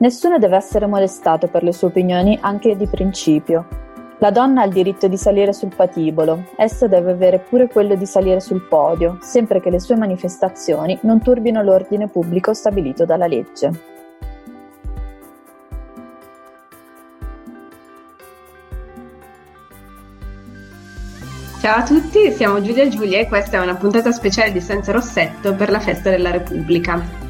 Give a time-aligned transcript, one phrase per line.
[0.00, 3.66] Nessuno deve essere molestato per le sue opinioni anche di principio.
[4.20, 8.06] La donna ha il diritto di salire sul patibolo, essa deve avere pure quello di
[8.06, 13.88] salire sul podio, sempre che le sue manifestazioni non turbino l'ordine pubblico stabilito dalla legge.
[21.60, 24.92] Ciao a tutti, siamo Giulia e Giulia e questa è una puntata speciale di Senza
[24.92, 27.29] Rossetto per la festa della Repubblica.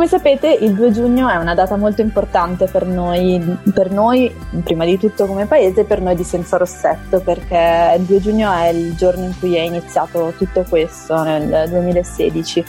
[0.00, 3.38] Come sapete il 2 giugno è una data molto importante per noi,
[3.74, 8.18] per noi, prima di tutto come paese, per noi di Senza Rossetto, perché il 2
[8.18, 12.64] giugno è il giorno in cui è iniziato tutto questo, nel 2016.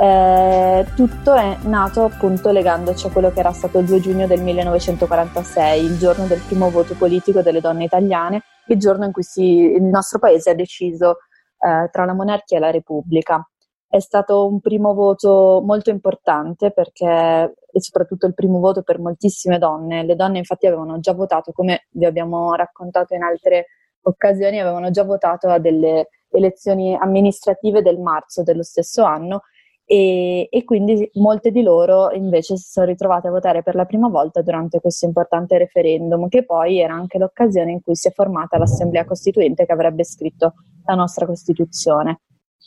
[0.00, 4.40] Eh, tutto è nato appunto legandoci a quello che era stato il 2 giugno del
[4.40, 9.42] 1946, il giorno del primo voto politico delle donne italiane, il giorno in cui si,
[9.42, 11.16] il nostro paese ha deciso
[11.58, 13.44] eh, tra la monarchia e la repubblica
[13.90, 19.58] è stato un primo voto molto importante perché e soprattutto il primo voto per moltissime
[19.58, 20.04] donne.
[20.04, 23.66] Le donne infatti avevano già votato, come vi abbiamo raccontato in altre
[24.02, 29.42] occasioni, avevano già votato a delle elezioni amministrative del marzo dello stesso anno
[29.84, 34.08] e, e, quindi molte di loro invece si sono ritrovate a votare per la prima
[34.08, 38.56] volta durante questo importante referendum, che poi era anche l'occasione in cui si è formata
[38.56, 40.54] l'Assemblea Costituente che avrebbe scritto
[40.84, 42.20] la nostra Costituzione.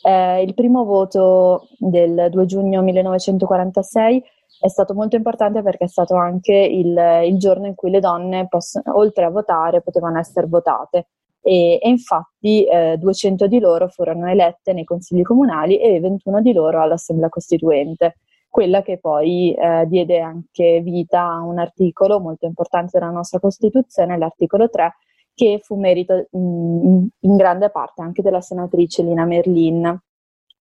[0.06, 4.22] Eh, il primo voto del 2 giugno 1946
[4.60, 8.46] è stato molto importante perché è stato anche il, il giorno in cui le donne,
[8.46, 11.06] poss- oltre a votare, potevano essere votate.
[11.40, 16.52] E, e infatti eh, 200 di loro furono elette nei consigli comunali e 21 di
[16.52, 18.16] loro all'Assemblea Costituente,
[18.50, 24.18] quella che poi eh, diede anche vita a un articolo molto importante della nostra Costituzione,
[24.18, 24.96] l'articolo 3,
[25.34, 29.98] che fu merito in, in grande parte anche della senatrice Lina Merlin.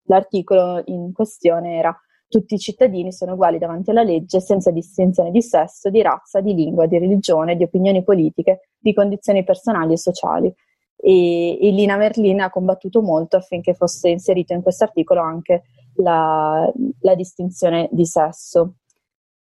[0.08, 1.98] L'articolo in questione era
[2.34, 6.56] tutti i cittadini sono uguali davanti alla legge senza distinzione di sesso, di razza, di
[6.56, 10.52] lingua, di religione, di opinioni politiche, di condizioni personali e sociali.
[10.96, 15.64] E, e Lina Merlin ha combattuto molto affinché fosse inserito in questo articolo anche
[15.98, 16.68] la,
[17.02, 18.78] la distinzione di sesso.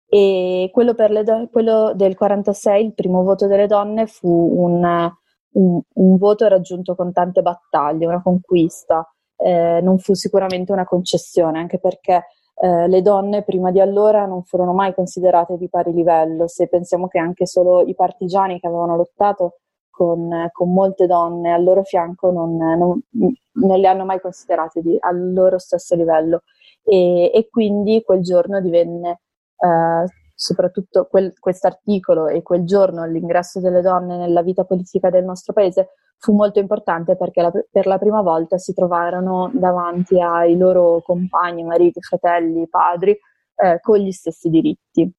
[0.06, 5.10] E quello, do- quello, del 46, il primo voto delle donne, fu un,
[5.52, 11.58] un, un voto raggiunto con tante battaglie, una conquista, eh, non fu sicuramente una concessione,
[11.58, 16.46] anche perché eh, le donne prima di allora non furono mai considerate di pari livello,
[16.46, 19.56] se pensiamo che anche solo i partigiani che avevano lottato
[19.90, 24.96] con, con molte donne al loro fianco non, non, non le hanno mai considerate di,
[24.98, 26.42] al loro stesso livello.
[26.84, 29.20] E, e quindi quel giorno divenne
[29.56, 30.04] eh,
[30.42, 35.90] soprattutto quel, articolo e quel giorno l'ingresso delle donne nella vita politica del nostro paese
[36.18, 41.62] fu molto importante perché la, per la prima volta si trovarono davanti ai loro compagni,
[41.62, 43.16] mariti, fratelli, padri
[43.54, 45.12] eh, con gli stessi diritti.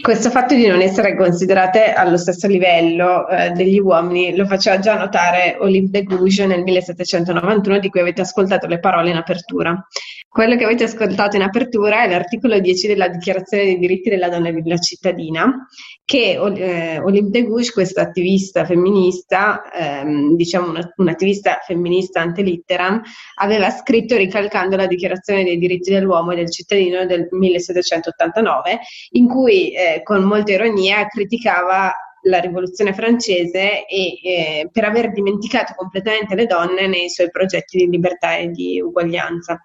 [0.00, 4.96] Questo fatto di non essere considerate allo stesso livello eh, degli uomini lo faceva già
[4.96, 9.84] notare Olympe de Gouges nel 1791 di cui avete ascoltato le parole in apertura.
[10.32, 14.50] Quello che avete ascoltato in apertura è l'articolo 10 della Dichiarazione dei diritti della donna
[14.50, 15.66] e della cittadina,
[16.04, 23.02] che eh, Olympe de Gouges, questa attivista femminista, ehm, diciamo una, un'attivista femminista ante litteram,
[23.40, 28.78] aveva scritto ricalcando la Dichiarazione dei diritti dell'uomo e del cittadino del 1789,
[29.14, 31.92] in cui eh, con molta ironia criticava
[32.22, 37.88] la rivoluzione francese e eh, per aver dimenticato completamente le donne nei suoi progetti di
[37.88, 39.60] libertà e di uguaglianza.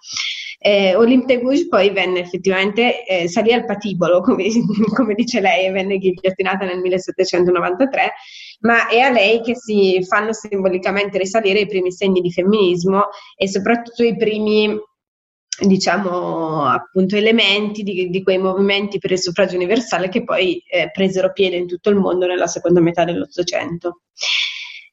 [0.66, 4.48] Eh, Olympe de Gouges poi venne effettivamente, eh, salì al patibolo, come,
[4.96, 8.14] come dice lei, e venne ghigliottinata nel 1793,
[8.62, 13.48] ma è a lei che si fanno simbolicamente risalire i primi segni di femminismo e
[13.48, 14.76] soprattutto i primi
[15.68, 21.32] diciamo appunto elementi di, di, quei movimenti per il suffragio universale che poi eh, presero
[21.32, 24.02] piede in tutto il mondo nella seconda metà dell'Ottocento.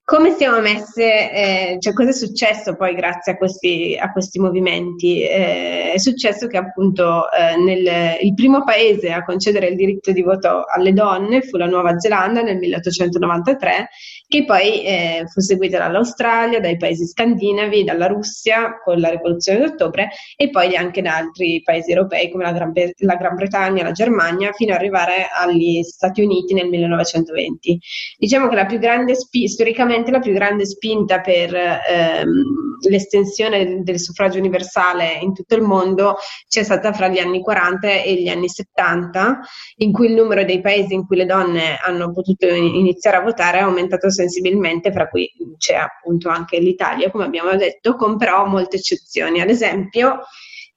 [0.05, 5.23] Come siamo messe, eh, cioè cosa è successo poi grazie a questi, a questi movimenti?
[5.23, 10.23] Eh, è successo che appunto eh, nel, il primo paese a concedere il diritto di
[10.23, 13.89] voto alle donne fu la Nuova Zelanda nel 1893,
[14.27, 20.09] che poi eh, fu seguita dall'Australia, dai paesi scandinavi, dalla Russia con la rivoluzione d'ottobre
[20.37, 24.53] e poi anche da altri paesi europei come la Gran, la Gran Bretagna, la Germania,
[24.53, 27.79] fino ad arrivare agli Stati Uniti nel 1920.
[28.19, 33.83] Diciamo che la più grande, spi- storicamente sicuramente la più grande spinta per ehm, l'estensione
[33.83, 36.17] del suffragio universale in tutto il mondo
[36.49, 39.41] c'è stata fra gli anni 40 e gli anni 70,
[39.77, 43.59] in cui il numero dei paesi in cui le donne hanno potuto iniziare a votare
[43.59, 48.77] è aumentato sensibilmente, fra cui c'è appunto anche l'Italia, come abbiamo detto, con però molte
[48.77, 49.41] eccezioni.
[49.41, 50.23] Ad esempio,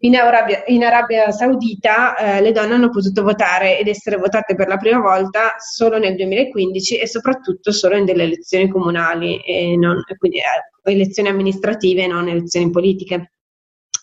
[0.05, 4.67] in Arabia, in Arabia Saudita eh, le donne hanno potuto votare ed essere votate per
[4.67, 10.03] la prima volta solo nel 2015 e soprattutto solo in delle elezioni comunali, e non,
[10.17, 13.31] quindi eh, elezioni amministrative e non elezioni politiche.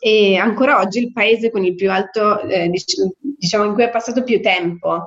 [0.05, 2.69] E ancora oggi il paese con il più alto, eh,
[3.39, 5.07] diciamo, in cui è passato più tempo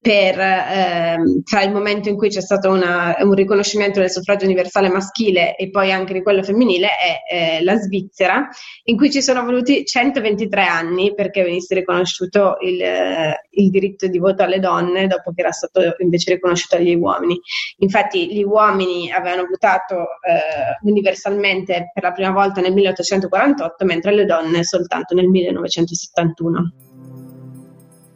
[0.00, 4.88] per, ehm, tra il momento in cui c'è stato una, un riconoscimento del suffragio universale
[4.88, 8.48] maschile e poi anche di quello femminile è eh, la Svizzera,
[8.84, 14.18] in cui ci sono voluti 123 anni perché venisse riconosciuto il, eh, il diritto di
[14.18, 17.40] voto alle donne dopo che era stato invece riconosciuto agli uomini.
[17.78, 24.24] Infatti gli uomini avevano votato eh, universalmente per la prima volta nel 1848, mentre le
[24.24, 26.85] donne soltanto nel 1971.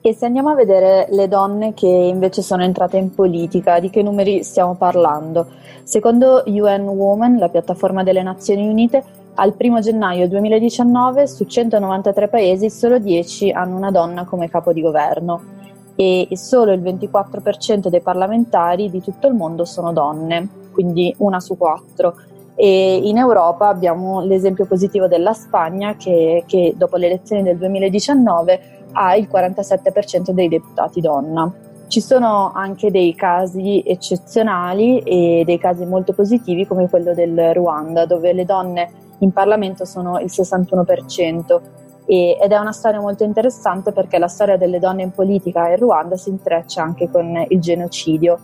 [0.02, 4.02] E se andiamo a vedere le donne che invece sono entrate in politica, di che
[4.02, 5.48] numeri stiamo parlando?
[5.82, 9.04] Secondo UN Women, la piattaforma delle Nazioni Unite,
[9.34, 14.80] al 1 gennaio 2019 su 193 paesi solo 10 hanno una donna come capo di
[14.80, 15.58] governo
[15.96, 21.58] e solo il 24% dei parlamentari di tutto il mondo sono donne, quindi una su
[21.58, 22.14] quattro.
[22.54, 28.79] E in Europa abbiamo l'esempio positivo della Spagna che, che dopo le elezioni del 2019
[28.92, 31.52] ha il 47% dei deputati donna.
[31.86, 38.06] Ci sono anche dei casi eccezionali e dei casi molto positivi come quello del Ruanda,
[38.06, 41.60] dove le donne in Parlamento sono il 61%
[42.06, 45.76] e, ed è una storia molto interessante perché la storia delle donne in politica in
[45.76, 48.38] Ruanda si intreccia anche con il genocidio.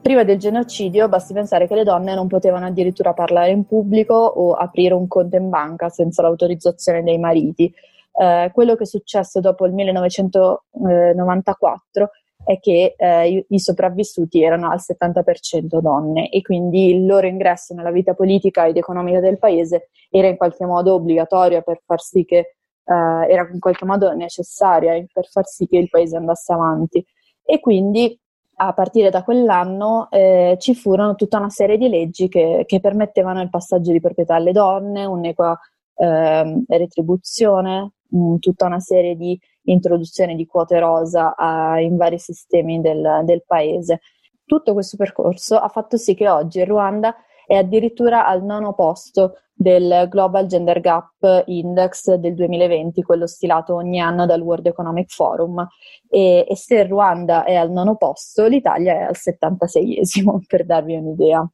[0.00, 4.52] Prima del genocidio basti pensare che le donne non potevano addirittura parlare in pubblico o
[4.52, 7.72] aprire un conto in banca senza l'autorizzazione dei mariti
[8.20, 12.10] eh, quello che è successo dopo il 1994
[12.44, 17.90] è che eh, i, sopravvissuti erano al 70% donne e quindi il loro ingresso nella
[17.90, 22.36] vita politica ed economica del paese era in qualche modo obbligatorio per far sì che
[22.36, 22.48] eh,
[22.84, 27.04] era in qualche modo necessaria per far sì che il paese andasse avanti.
[27.42, 28.18] E quindi
[28.56, 33.40] a partire da quell'anno eh, ci furono tutta una serie di leggi che, che, permettevano
[33.40, 35.58] il passaggio di proprietà alle donne, un'equa
[35.96, 42.80] eh, retribuzione, mh, tutta una serie di introduzioni di quote rosa a, in vari sistemi
[42.80, 44.00] del, del paese.
[44.44, 47.14] Tutto questo percorso ha fatto sì che oggi il Ruanda
[47.46, 54.00] è addirittura al nono posto del Global Gender Gap Index del 2020, quello stilato ogni
[54.00, 55.66] anno dal World Economic Forum.
[56.08, 60.96] E, e se il Ruanda è al nono posto, l'Italia è al 76esimo, per darvi
[60.96, 61.48] un'idea.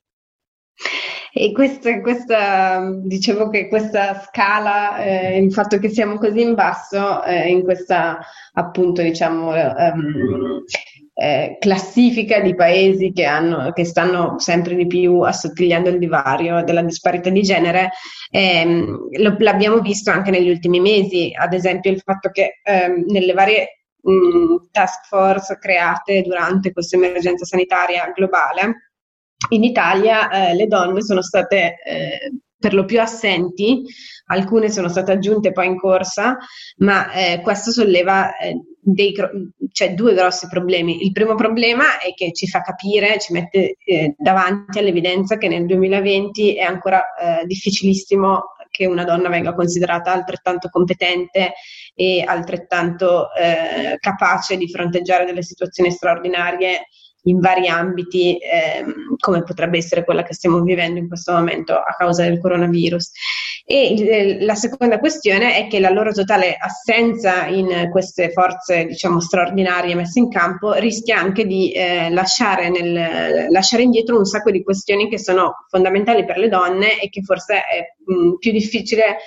[1.32, 7.22] E questa, questa, dicevo che questa scala, eh, il fatto che siamo così in basso,
[7.24, 8.18] eh, in questa
[8.54, 10.64] appunto diciamo um,
[11.14, 16.82] eh, classifica di paesi che, hanno, che, stanno sempre di più assottigliando il divario della
[16.82, 17.90] disparità di genere,
[18.30, 23.34] ehm, lo, l'abbiamo visto anche negli ultimi mesi, ad esempio il fatto che ehm, nelle
[23.34, 28.89] varie mh, task force create durante questa emergenza sanitaria globale,
[29.48, 33.82] in Italia eh, le donne sono state eh, per lo più assenti,
[34.26, 36.36] alcune sono state aggiunte poi in corsa,
[36.78, 39.14] ma eh, questo solleva eh, dei,
[39.72, 41.02] cioè, due grossi problemi.
[41.02, 45.64] Il primo problema è che ci fa capire, ci mette eh, davanti all'evidenza che nel
[45.64, 51.54] 2020 è ancora eh, difficilissimo che una donna venga considerata altrettanto competente
[51.92, 53.26] e altrettanto
[53.98, 56.82] capace di fronteggiare delle situazioni straordinarie
[57.24, 61.94] in vari ambiti, ehm, come potrebbe essere quella che stiamo vivendo in questo momento a
[61.96, 63.10] causa del coronavirus.
[63.64, 69.20] E eh, la seconda questione è che la loro totale assenza in queste forze, diciamo,
[69.20, 74.62] straordinarie messe in campo rischia anche di eh, lasciare, nel, lasciare, indietro un sacco di
[74.62, 79.18] questioni che sono fondamentali per le donne e che forse è mh, più difficile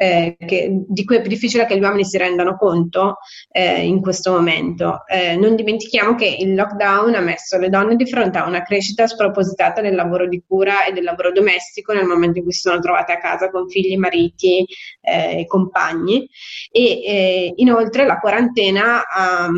[0.00, 3.18] eh, che, di cui è più difficile che gli uomini si rendano conto
[3.50, 5.02] eh, in questo momento.
[5.06, 9.06] Eh, non dimentichiamo che il lockdown ha messo le donne di fronte a una crescita
[9.06, 12.80] spropositata del lavoro di cura e del lavoro domestico nel momento in cui si sono
[12.80, 14.64] trovate a casa con figli, mariti
[15.02, 16.26] eh, e compagni
[16.72, 19.50] e eh, inoltre la quarantena ha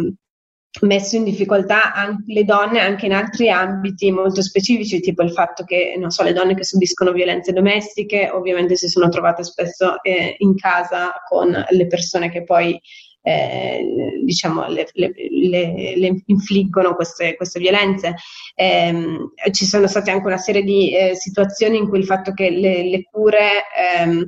[0.81, 5.65] messo in difficoltà anche le donne anche in altri ambiti molto specifici, tipo il fatto
[5.65, 10.35] che non so, le donne che subiscono violenze domestiche ovviamente si sono trovate spesso eh,
[10.39, 12.81] in casa con le persone che poi
[13.25, 18.17] eh, diciamo, le, le, le, le, infliggono queste, queste violenze.
[18.55, 22.51] Eh, ci sono state anche una serie di eh, situazioni in cui il fatto che
[22.51, 24.27] le, cure, ehm,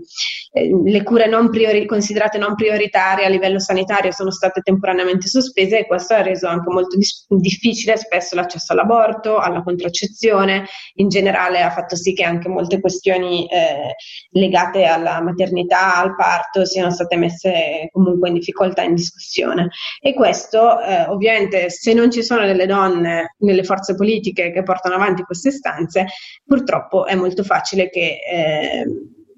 [0.56, 5.80] eh, le cure non priori- considerate non prioritarie a livello sanitario sono state temporaneamente sospese
[5.80, 11.60] e questo ha reso anche molto dis- difficile spesso l'accesso all'aborto, alla contraccezione, in generale
[11.60, 13.96] ha fatto sì che anche molte questioni eh,
[14.30, 19.70] legate alla maternità, al parto siano state messe comunque in difficoltà in discussione.
[20.00, 24.94] E questo eh, ovviamente se non ci sono delle donne nelle forze politiche che portano
[24.94, 26.06] avanti queste istanze,
[26.46, 28.18] purtroppo è molto facile che...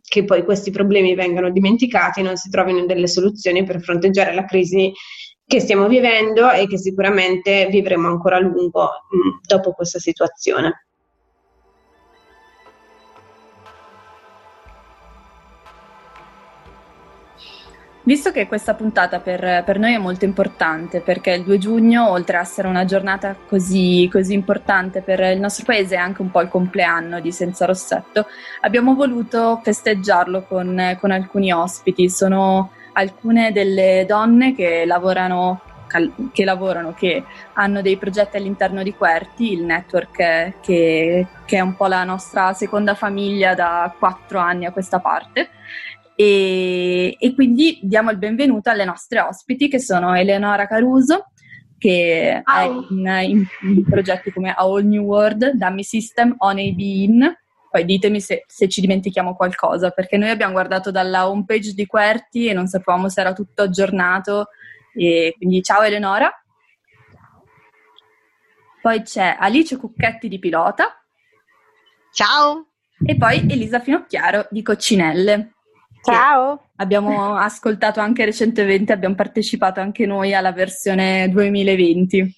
[0.09, 4.93] Che poi questi problemi vengano dimenticati, non si trovino delle soluzioni per fronteggiare la crisi
[5.45, 10.86] che stiamo vivendo e che sicuramente vivremo ancora a lungo mh, dopo questa situazione.
[18.07, 22.37] Visto che questa puntata per, per, noi è molto importante, perché il 2 giugno, oltre
[22.37, 26.41] a essere una giornata così, così importante per il nostro paese, è anche un po'
[26.41, 28.27] il compleanno di Senza Rossetto,
[28.61, 32.09] abbiamo voluto festeggiarlo con, con alcuni ospiti.
[32.09, 35.63] Sono alcune delle donne che lavorano
[36.33, 41.77] che lavorano, che hanno dei progetti all'interno di Querti, il network che, che, è un
[41.77, 45.51] po' la nostra seconda famiglia da quattro anni a questa parte.
[46.19, 51.27] E, e, quindi diamo il benvenuto alle nostre ospiti che sono Eleonora Caruso,
[51.77, 53.07] che oh.
[53.07, 57.37] è in, in, progetti come A All New World, Dummy System, On AB In.
[57.71, 62.47] Poi ditemi se, se, ci dimentichiamo qualcosa, perché noi abbiamo guardato dalla homepage di Querti
[62.47, 64.47] e non sapevamo se era tutto aggiornato.
[64.95, 66.33] E quindi ciao Eleonora.
[68.81, 70.97] Poi c'è Alice Cucchetti di Pilota.
[72.11, 72.69] Ciao.
[73.05, 75.56] E poi Elisa Finocchiaro di Coccinelle.
[76.07, 76.69] Ciao!
[76.77, 82.33] Abbiamo ascoltato anche recentemente, abbiamo partecipato anche noi alla versione 2020.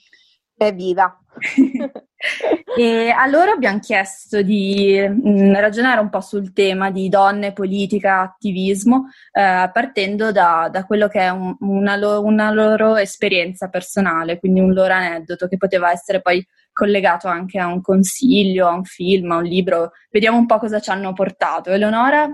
[0.57, 1.19] Evviva!
[2.79, 8.21] e allora abbiamo chiesto di mh, mm, ragionare un po' sul tema di donne, politica,
[8.21, 14.39] attivismo, eh, partendo da, da, quello che è un, una, lo, una, loro esperienza personale,
[14.39, 18.85] quindi un loro aneddoto che poteva essere poi collegato anche a un consiglio, a un
[18.85, 19.91] film, a un libro.
[20.11, 21.71] Vediamo un po' cosa ci hanno portato.
[21.71, 22.29] Eleonora,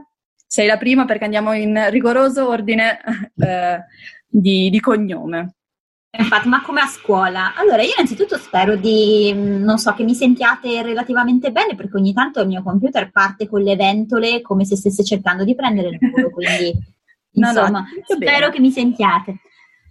[0.54, 3.00] sei la prima perché andiamo in rigoroso ordine
[3.38, 3.80] eh,
[4.24, 5.56] di, di cognome.
[6.16, 7.56] Infatti, ma come a scuola?
[7.56, 12.12] Allora, io innanzitutto spero di, mm, non so, che mi sentiate relativamente bene, perché ogni
[12.12, 15.98] tanto il mio computer parte con le ventole come se stesse cercando di prendere il
[15.98, 16.72] volo, quindi
[17.32, 18.50] insomma, no, no, spero bene.
[18.52, 19.40] che mi sentiate.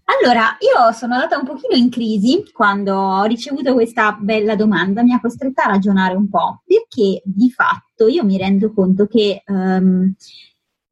[0.06, 5.12] Allora, io sono andata un pochino in crisi quando ho ricevuto questa bella domanda, mi
[5.12, 10.14] ha costretta a ragionare un po', perché di fatto io mi rendo conto che um,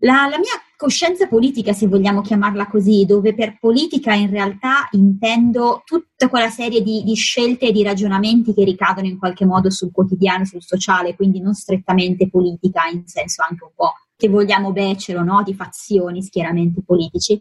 [0.02, 5.84] la, la, mia coscienza politica, se vogliamo chiamarla così, dove per politica in realtà intendo
[5.86, 9.92] tutta quella serie di, di, scelte e di ragionamenti che ricadono in qualche modo sul
[9.92, 15.24] quotidiano, sul sociale, quindi non strettamente politica in senso anche un po' che vogliamo becero,
[15.24, 15.44] no?
[15.44, 17.40] di fazioni, schieramenti politici,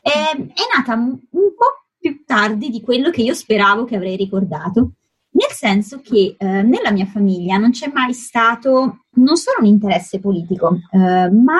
[0.00, 4.16] è, è nata un, un po' più tardi di quello che io speravo che avrei
[4.16, 4.92] ricordato
[5.34, 10.20] nel senso che eh, nella mia famiglia non c'è mai stato non solo un interesse
[10.20, 10.98] politico, eh,
[11.30, 11.58] ma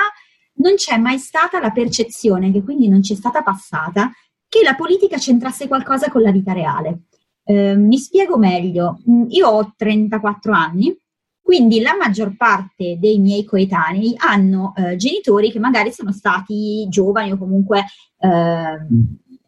[0.57, 4.11] non c'è mai stata la percezione, che quindi non c'è stata passata,
[4.49, 7.03] che la politica c'entrasse qualcosa con la vita reale.
[7.45, 10.97] Eh, mi spiego meglio, mm, io ho 34 anni,
[11.45, 17.33] quindi la maggior parte dei miei coetanei hanno eh, genitori che magari sono stati giovani
[17.33, 17.85] o comunque
[18.19, 18.87] eh,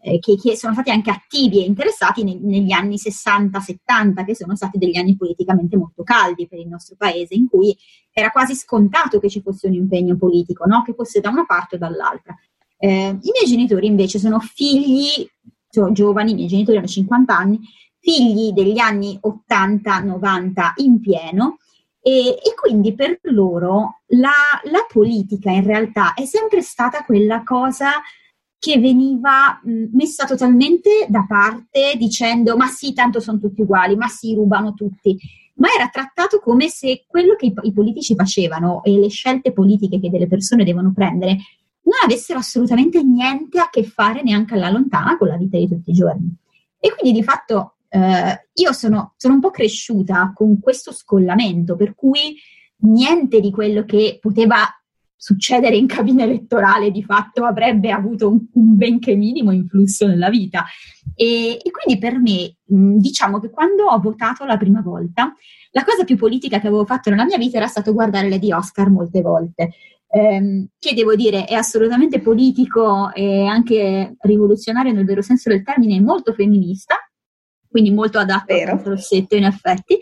[0.06, 4.54] eh, che, che, sono stati anche attivi e interessati ne, negli anni 60-70, che sono
[4.54, 7.76] stati degli anni politicamente molto caldi per il nostro paese, in cui
[8.12, 10.82] era quasi scontato che ci fosse un impegno politico, no?
[10.82, 12.36] che fosse da una parte o dall'altra.
[12.78, 15.28] Eh, I miei genitori invece sono figli,
[15.68, 17.58] sono giovani, i miei genitori hanno 50 anni,
[17.98, 21.58] figli degli anni 80-90 in pieno,
[22.00, 24.30] e, e, quindi per loro la,
[24.70, 27.94] la, politica in realtà è sempre stata quella cosa
[28.58, 29.60] che veniva
[29.92, 35.16] messa totalmente da parte dicendo ma sì, tanto sono tutti uguali, ma sì, rubano tutti,
[35.54, 40.00] ma era trattato come se quello che i, i politici facevano e le scelte politiche
[40.00, 41.36] che delle persone devono prendere
[41.86, 45.90] non avessero assolutamente niente a che fare neanche alla lontana con la vita di tutti
[45.90, 46.34] i giorni.
[46.78, 51.94] E quindi di fatto eh, io sono, sono un po' cresciuta con questo scollamento, per
[51.94, 52.36] cui
[52.78, 54.56] niente di quello che poteva
[55.16, 60.64] succedere in cabina elettorale di fatto avrebbe avuto un, un benché minimo influsso nella vita.
[61.14, 65.34] E, e quindi per me, mh, diciamo che quando ho votato la prima volta,
[65.70, 68.52] la cosa più politica che avevo fatto nella mia vita era stato guardare le di
[68.52, 69.70] Oscar molte volte.
[70.08, 76.00] ehm, che devo dire è assolutamente politico e anche rivoluzionario nel vero senso del termine,
[76.00, 76.96] molto femminista,
[77.68, 79.94] quindi molto adatto al rossetto in effetti,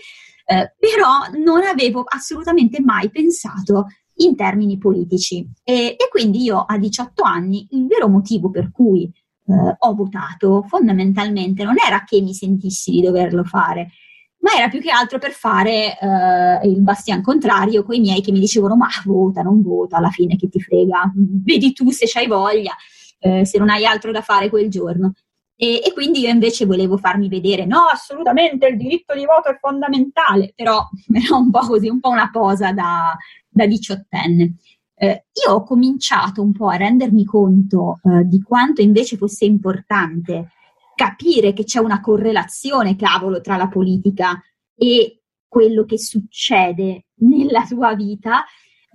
[0.46, 5.48] eh, però non avevo assolutamente mai pensato in termini politici.
[5.62, 10.64] E, e, quindi io a 18 anni il vero motivo per cui eh, ho votato
[10.68, 13.90] fondamentalmente non era che mi sentissi di doverlo fare,
[14.38, 18.30] ma era più che altro per fare eh, il bastian contrario con i miei che
[18.30, 22.26] mi dicevano ma vota, non vota, alla fine che ti frega, vedi tu se c'hai
[22.26, 22.74] voglia,
[23.18, 25.14] eh, se non hai altro da fare quel giorno.
[25.56, 29.58] E, e, quindi io invece volevo farmi vedere, no, assolutamente il diritto di voto è
[29.60, 33.16] fondamentale, però era un po' così, un po' una posa da,
[33.48, 34.56] da diciottenne.
[34.96, 40.50] Eh, io ho cominciato un po' a rendermi conto eh, di quanto invece fosse importante
[40.94, 44.40] capire che c'è una correlazione, cavolo, tra la politica
[44.76, 48.44] e quello che succede nella tua vita,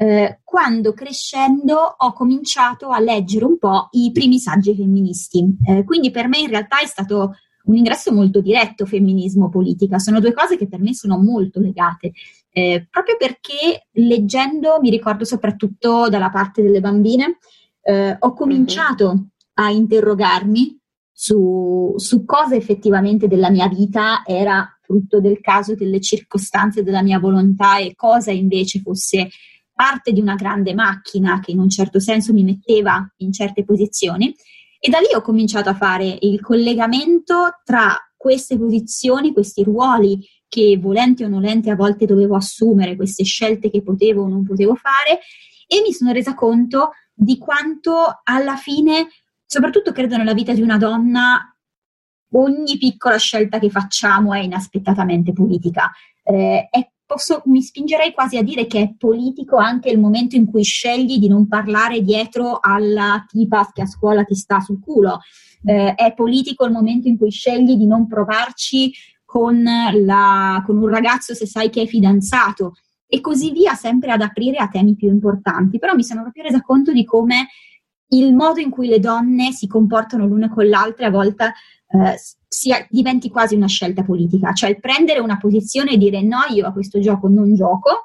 [0.01, 5.57] eh, quando crescendo ho cominciato a leggere un po' i primi saggi femministi.
[5.67, 10.31] Eh, quindi per me in realtà è stato un ingresso molto diretto femminismo-politica, sono due
[10.31, 12.13] cose che per me sono molto legate,
[12.49, 17.37] eh, proprio perché leggendo, mi ricordo soprattutto dalla parte delle bambine,
[17.81, 20.79] eh, ho cominciato a interrogarmi
[21.11, 27.19] su, su cosa effettivamente della mia vita era frutto del caso, delle circostanze, della mia
[27.19, 29.27] volontà e cosa invece fosse
[29.79, 34.35] parte di una grande macchina che in un certo senso mi metteva in certe posizioni.
[34.77, 40.19] E da lì ho cominciato a fare il collegamento tra queste posizioni, questi ruoli
[40.49, 44.75] che volenti o nolenti a volte dovevo assumere, queste scelte che potevo o non potevo
[44.75, 45.21] fare
[45.65, 49.07] e mi sono resa conto di quanto alla fine
[49.45, 51.57] soprattutto credo nella vita di una donna,
[52.33, 55.89] ogni piccola scelta che facciamo è inaspettatamente politica.
[56.21, 60.45] Eh, è, posso, mi spingerei quasi a dire che è politico anche il momento in
[60.45, 65.21] cui scegli di non parlare dietro alla tipa che a scuola ti sta sul culo.
[65.65, 68.93] Eh, è politico il momento in cui scegli di non provarci
[69.25, 72.73] con, la, con un ragazzo se sai che è fidanzato
[73.07, 75.79] e così via, sempre ad aprire a temi più importanti.
[75.79, 77.47] Però mi sono proprio resa conto di come
[78.09, 81.53] il modo in cui le donne si comportano l'una con l'altra a volte
[81.87, 82.19] eh,
[82.59, 86.67] sia, diventi quasi una scelta politica, cioè il prendere una posizione e dire no, io
[86.67, 88.03] a questo gioco non gioco,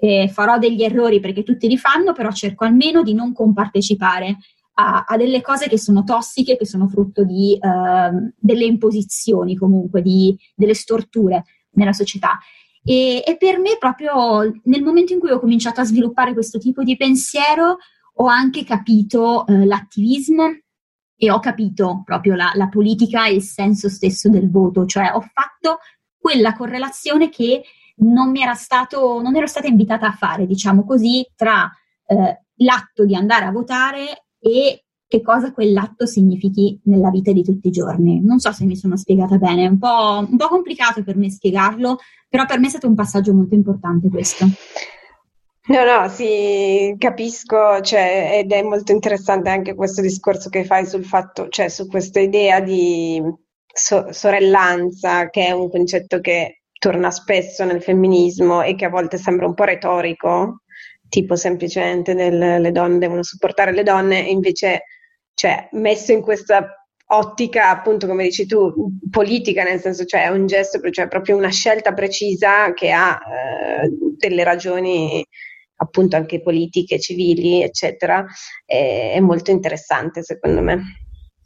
[0.00, 4.38] eh, farò degli errori perché tutti li fanno, però cerco almeno di non compartecipare
[4.76, 10.00] a, a delle cose che sono tossiche, che sono frutto di eh, delle imposizioni comunque,
[10.00, 12.38] di, delle storture nella società.
[12.82, 16.82] E, e per me proprio nel momento in cui ho cominciato a sviluppare questo tipo
[16.82, 17.76] di pensiero,
[18.14, 20.44] ho anche capito eh, l'attivismo
[21.16, 25.20] e ho capito proprio la, la, politica e il senso stesso del voto, cioè ho
[25.20, 25.78] fatto
[26.18, 27.62] quella correlazione che
[27.96, 31.70] non mi era stato, non ero stata invitata a fare, diciamo così, tra
[32.06, 37.68] eh, l'atto di andare a votare e che cosa quell'atto significhi nella vita di tutti
[37.68, 38.22] i giorni.
[38.22, 41.30] Non so se mi sono spiegata bene, è un po', un po' complicato per me
[41.30, 41.98] spiegarlo,
[42.28, 44.46] però per me è stato un passaggio molto importante questo.
[45.68, 51.04] No, no, sì, capisco, cioè, ed è molto interessante anche questo discorso che fai sul
[51.04, 53.22] fatto, cioè su questa idea di
[53.72, 59.18] so- sorellanza, che è un concetto che torna spesso nel femminismo e che a volte
[59.18, 60.62] sembra un po' retorico,
[61.08, 64.82] tipo semplicemente del, le donne devono supportare le donne, e invece,
[65.34, 68.72] cioè, messo in questa ottica, appunto, come dici tu,
[69.10, 73.16] politica, nel senso, cioè è un gesto, cioè proprio una scelta precisa che ha
[73.84, 75.24] eh, delle ragioni
[75.82, 78.24] appunto anche politiche, civili, eccetera,
[78.64, 80.82] è, è molto interessante secondo me.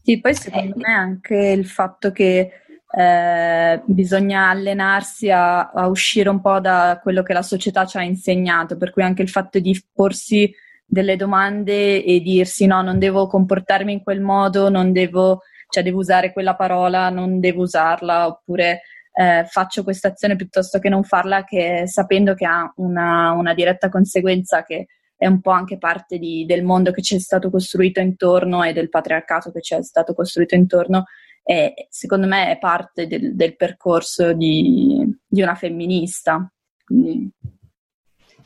[0.03, 2.51] Sì, poi secondo me anche il fatto che
[2.89, 8.03] eh, bisogna allenarsi a, a, uscire un po' da quello che la società ci ha
[8.03, 10.53] insegnato, per cui anche il fatto di porsi
[10.85, 15.99] delle domande e dirsi no, non devo comportarmi in quel modo, non devo, cioè devo
[15.99, 18.83] usare quella parola, non devo usarla, oppure
[19.19, 23.89] eh, faccio questa azione piuttosto che non farla, che sapendo che ha una, una diretta
[23.89, 28.01] conseguenza che è un po' anche parte di, del mondo che ci è stato costruito
[28.01, 31.05] intorno e del patriarcato che ci è stato costruito intorno,
[31.43, 36.47] e secondo me è parte del, del percorso di, di, una femminista.
[36.85, 37.31] Quindi...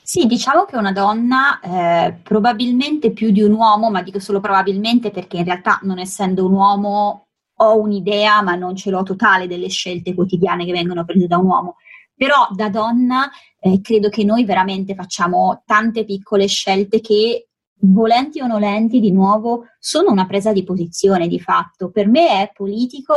[0.00, 5.11] Sì, diciamo che una donna, eh, probabilmente più di un uomo, ma dico solo probabilmente
[5.11, 7.30] perché in realtà non essendo un uomo
[7.62, 11.46] ho un'idea, ma non ce l'ho totale delle scelte quotidiane che vengono prese da un
[11.46, 11.77] uomo.
[12.14, 17.49] Però da donna eh, credo che noi veramente facciamo tante piccole scelte che,
[17.83, 21.90] volenti o nolenti, di nuovo, sono una presa di posizione di fatto.
[21.90, 23.14] Per me è politico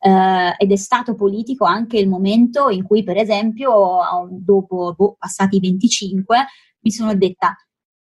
[0.00, 5.60] eh, ed è stato politico anche il momento in cui, per esempio, dopo boh, passati
[5.60, 6.46] 25,
[6.80, 7.54] mi sono detta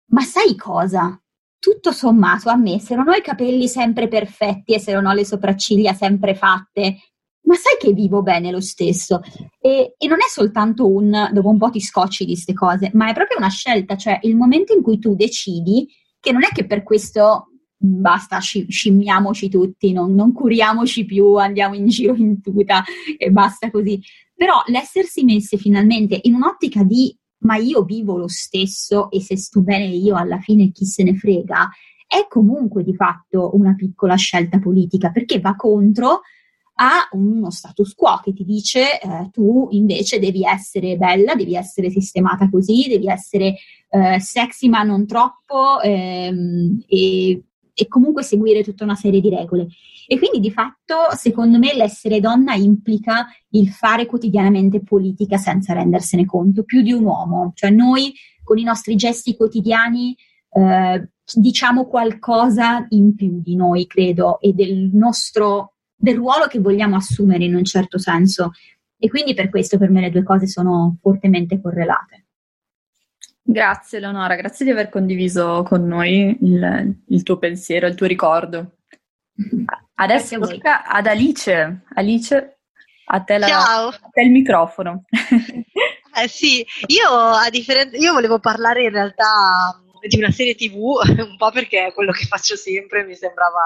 [0.10, 1.20] ma sai cosa?
[1.60, 5.14] Tutto sommato a me, se non ho i capelli sempre perfetti e se non ho
[5.14, 6.98] le sopracciglia sempre fatte,
[7.48, 9.22] ma sai che vivo bene lo stesso?
[9.60, 13.10] E, e, non è soltanto un dopo un po' ti scocci di queste cose, ma
[13.10, 15.88] è proprio una scelta, cioè il momento in cui tu decidi
[16.20, 21.88] che non è che per questo basta, scimmiamoci tutti, non, non curiamoci più, andiamo in
[21.88, 22.84] giro in tuta
[23.18, 24.02] e basta così.
[24.36, 29.62] Però l'essersi messe finalmente in un'ottica di ma io vivo lo stesso e se sto
[29.62, 31.70] bene io alla fine chi se ne frega,
[32.08, 36.22] è comunque di fatto una piccola scelta politica perché va contro
[36.80, 41.90] a uno status quo che ti dice eh, tu invece devi essere bella, devi essere
[41.90, 43.56] sistemata così, devi essere
[43.90, 47.44] eh, sexy ma non troppo ehm, e,
[47.80, 49.68] e comunque seguire tutta una serie di regole.
[50.08, 56.26] E quindi di fatto, secondo me, l'essere donna implica il fare quotidianamente politica senza rendersene
[56.26, 57.52] conto, più di un uomo.
[57.54, 58.14] Cioè noi
[58.44, 60.16] con i nostri gesti quotidiani
[60.50, 66.96] eh, diciamo qualcosa in più di noi, credo, e del nostro del ruolo che vogliamo
[66.96, 68.52] assumere in un certo senso.
[68.98, 72.27] E quindi per questo per me le due cose sono fortemente correlate.
[73.50, 78.80] Grazie Leonora, grazie di aver condiviso con noi il, il tuo pensiero, il tuo ricordo.
[79.96, 81.84] Adesso tocca ad Alice.
[81.94, 82.58] Alice,
[83.06, 83.88] a te, la, Ciao.
[83.88, 85.06] A te il microfono.
[86.18, 91.38] Eh sì, io, a differen- io volevo parlare in realtà di una serie tv, un
[91.38, 93.62] po' perché è quello che faccio sempre, mi sembrava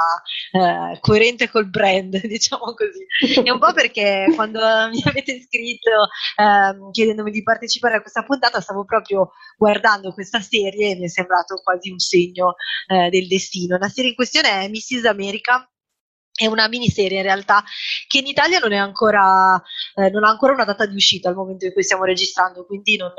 [0.52, 3.06] eh, coerente col brand, diciamo così,
[3.44, 8.62] e un po' perché quando mi avete iscritto eh, chiedendomi di partecipare a questa puntata
[8.62, 12.56] stavo proprio guardando questa serie e mi è sembrato quasi un segno
[12.88, 13.78] eh, del destino.
[13.78, 15.06] La serie in questione è Mrs.
[15.06, 15.66] America
[16.34, 17.64] è una miniserie in realtà
[18.08, 19.62] che in Italia non, ancora,
[19.96, 22.98] eh, non, ha ancora una data di uscita al momento in cui stiamo registrando, quindi
[22.98, 23.14] non,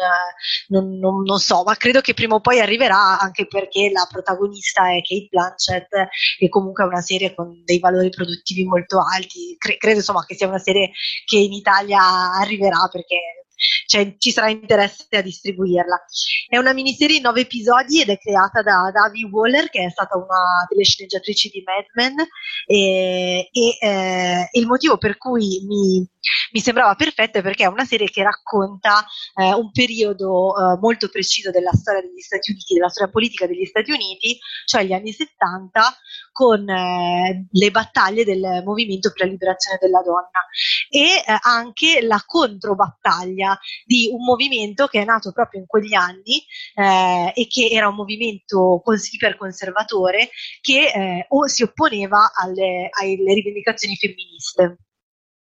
[0.68, 5.00] non, non, so, ma credo che prima o poi arriverà anche perché la protagonista è
[5.02, 9.98] Kate Blanchett e comunque è una serie con dei valori produttivi molto alti, Cre- credo
[9.98, 10.90] insomma che sia una serie
[11.24, 12.00] che in Italia
[12.40, 13.41] arriverà perché
[13.86, 16.04] cioè, ci sarà interesse a distribuirla.
[16.48, 20.16] È una miniserie in nove episodi ed è creata da Davi Waller, che è stata
[20.16, 22.26] una delle sceneggiatrici di Mad Men,
[22.66, 26.06] e, e eh, il motivo per cui mi,
[26.52, 29.04] mi, sembrava perfetta perché è una serie che racconta
[29.34, 33.64] eh, un periodo eh, molto preciso della storia degli Stati Uniti, della storia politica degli
[33.64, 35.96] Stati Uniti, cioè gli anni 70,
[36.32, 40.46] con eh, le battaglie del movimento per la liberazione della donna
[40.88, 46.44] e eh, anche la controbattaglia di un movimento che è nato proprio in quegli anni
[46.74, 50.30] eh, e che era un movimento cons- iperconservatore
[50.60, 54.78] che eh, o si opponeva alle, alle rivendicazioni femministe.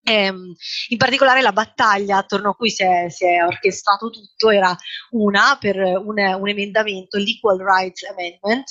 [0.03, 0.55] Ehm,
[0.89, 4.75] in particolare la battaglia attorno a cui si è, si è orchestrato tutto era
[5.11, 8.63] una per un, un emendamento, l'Equal Rights Amendment,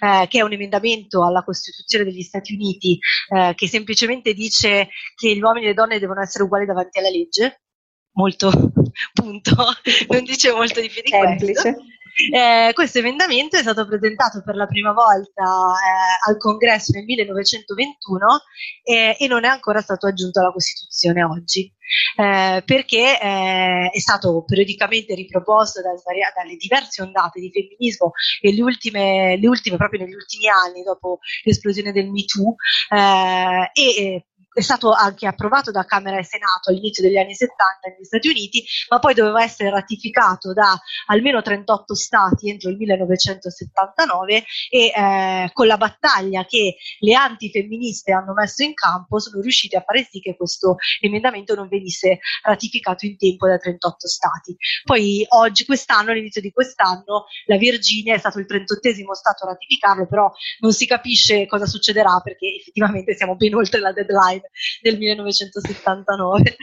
[0.00, 2.98] eh, che è un emendamento alla Costituzione degli Stati Uniti
[3.34, 7.10] eh, che semplicemente dice che gli uomini e le donne devono essere uguali davanti alla
[7.10, 7.62] legge.
[8.16, 8.50] Molto
[9.12, 9.54] punto,
[10.08, 11.72] non dice molto di più di Semplice.
[11.72, 11.84] questo.
[12.32, 18.26] Eh, questo emendamento è stato presentato per la prima volta eh, al congresso nel 1921
[18.84, 21.72] eh, e non è ancora stato aggiunto alla Costituzione oggi.
[22.16, 25.90] Eh, perché eh, è stato periodicamente riproposto da,
[26.34, 31.18] dalle diverse ondate di femminismo e le ultime, le ultime proprio negli ultimi anni dopo
[31.42, 32.54] l'esplosione del Me Too
[32.88, 38.04] eh, e è stato anche approvato da Camera e Senato all'inizio degli anni 70 negli
[38.04, 44.92] Stati Uniti, ma poi doveva essere ratificato da almeno 38 stati entro il 1979 e
[44.94, 50.06] eh, con la battaglia che le antifemministe hanno messo in campo sono riusciti a fare
[50.08, 54.56] sì che questo emendamento non venisse ratificato in tempo da 38 stati.
[54.84, 58.82] Poi oggi, quest'anno, all'inizio di quest'anno, la Virginia è stato il 38
[59.14, 63.92] stato a ratificarlo, però non si capisce cosa succederà perché effettivamente siamo ben oltre la
[63.92, 64.43] deadline
[64.80, 66.56] del 1979.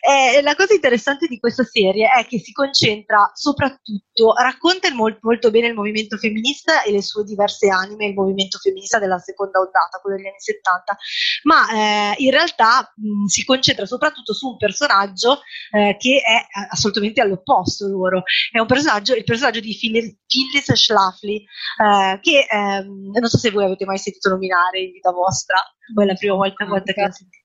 [0.00, 5.50] E la cosa interessante di questa serie è che si concentra soprattutto, racconta molto, molto
[5.50, 9.98] bene il movimento femminista e le sue diverse anime, il movimento femminista della seconda ondata,
[10.00, 10.96] quello degli anni 70,
[11.42, 17.20] ma eh, in realtà mh, si concentra soprattutto su un personaggio eh, che è assolutamente
[17.20, 18.22] all'opposto loro.
[18.50, 23.50] È un personaggio, il personaggio di Phyllis, Phyllis Schlafly, eh, che ehm, non so se
[23.50, 25.56] voi avete mai sentito nominare in vita vostra,
[25.94, 27.42] o è la prima volta, volta che ho sentito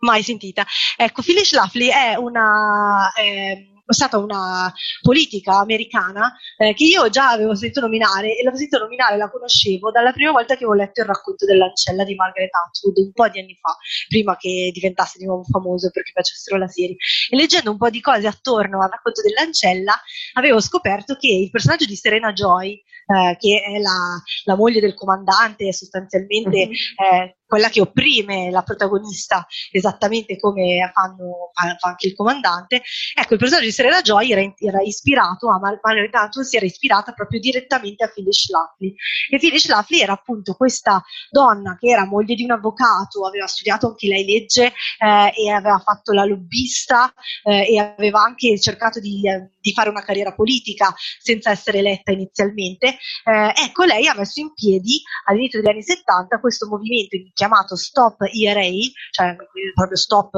[0.00, 0.64] mai sentita.
[0.96, 7.54] Ecco, Phyllis Schlafly è una, eh, stata una politica americana eh, che io già avevo
[7.54, 11.06] sentito nominare e l'avevo sentito nominare, la conoscevo dalla prima volta che avevo letto il
[11.06, 13.76] racconto dell'ancella di Margaret Atwood un po' di anni fa,
[14.08, 16.96] prima che diventasse di nuovo famoso perché facessero la serie.
[17.30, 19.98] E leggendo un po' di cose attorno al racconto dell'ancella,
[20.34, 24.94] avevo scoperto che il personaggio di Serena Joy, eh, che è la, la, moglie del
[24.94, 27.22] comandante, sostanzialmente mm-hmm.
[27.22, 32.82] eh, quella che opprime la protagonista esattamente come fanno, fa, anche il comandante.
[33.14, 37.12] Ecco, il personaggio di Serena Joy era, era ispirato a Margaret Atwood, si era ispirata
[37.12, 38.94] proprio direttamente a Phyllis Schlafly.
[39.30, 43.88] E Phyllis Schlafly era appunto questa donna che era moglie di un avvocato, aveva studiato
[43.88, 47.12] anche lei legge eh, e aveva fatto la lobbista
[47.44, 49.22] eh, e aveva anche cercato di,
[49.66, 52.98] di, fare una carriera politica senza essere eletta inizialmente.
[53.24, 58.22] Eh, ecco, lei ha messo in piedi all'inizio degli anni 70 questo movimento chiamato Stop
[58.32, 58.62] ERA,
[59.10, 59.36] cioè
[59.74, 60.34] proprio Stop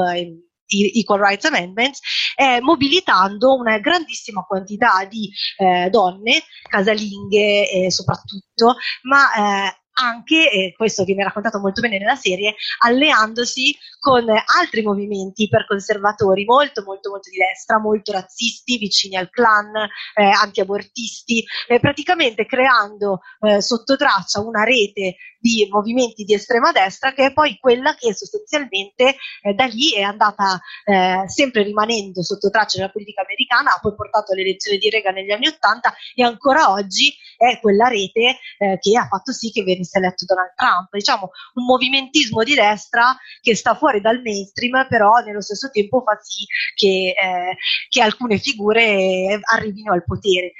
[0.68, 2.00] Equal Rights Amendments,
[2.36, 10.74] eh, mobilitando una grandissima quantità di eh, donne, casalinghe eh, soprattutto, ma eh, anche, e
[10.76, 17.30] questo viene raccontato molto bene nella serie, alleandosi con altri movimenti iperconservatori molto molto molto
[17.30, 19.74] di destra, molto razzisti, vicini al clan,
[20.14, 27.12] eh, antiabortisti, eh, praticamente creando eh, sotto traccia una rete di movimenti di estrema destra
[27.12, 32.50] che è poi quella che sostanzialmente eh, da lì è andata eh, sempre rimanendo sotto
[32.50, 36.72] traccia della politica americana, ha poi portato all'elezione di Reagan negli anni Ottanta e ancora
[36.72, 40.88] oggi è quella rete eh, che ha fatto sì che venisse eletto Donald Trump.
[40.90, 46.18] Diciamo un movimentismo di destra che sta fuori dal mainstream, però nello stesso tempo fa
[46.20, 47.56] sì che, eh,
[47.88, 50.54] che alcune figure arrivino al potere.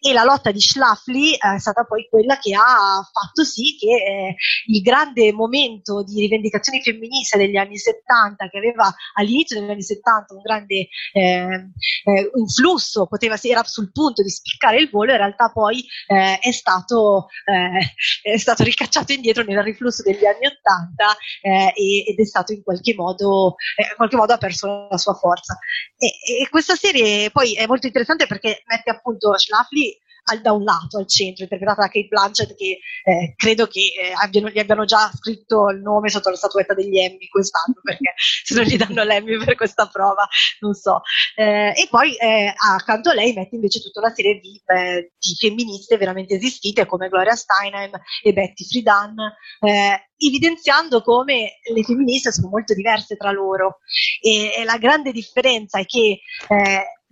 [0.00, 4.23] E la lotta di Schlafly è stata poi quella che ha fatto sì che
[4.66, 10.34] il grande momento di rivendicazioni femministe degli anni 70, che aveva all'inizio degli anni 70
[10.34, 11.70] un grande eh,
[12.04, 16.52] eh, influsso, poteva, era sul punto di spiccare il volo, in realtà poi eh, è
[16.52, 21.72] stato, eh, è stato ricacciato indietro nel riflusso degli anni 80 eh,
[22.06, 25.58] ed è stato in qualche modo, in qualche modo ha perso la sua forza.
[25.96, 30.62] E, e, questa serie poi è molto interessante perché mette appunto Schlafly al, da un
[30.62, 34.84] lato al centro, interpretata da Kate Blanchett, che eh, credo che eh, abbiano, gli abbiano
[34.84, 39.02] già scritto il nome sotto la statuetta degli Emmy quest'anno, perché se non gli danno
[39.02, 40.26] l'Emmy per questa prova,
[40.60, 41.02] non so.
[41.36, 45.34] Eh, e poi eh, accanto a lei mette invece tutta una serie di, eh, di
[45.38, 49.16] femministe veramente esistite, come Gloria Steinem e Betty Friedan,
[49.60, 53.78] eh, evidenziando come le femministe sono molto diverse tra loro
[54.22, 56.20] e, e la grande differenza è che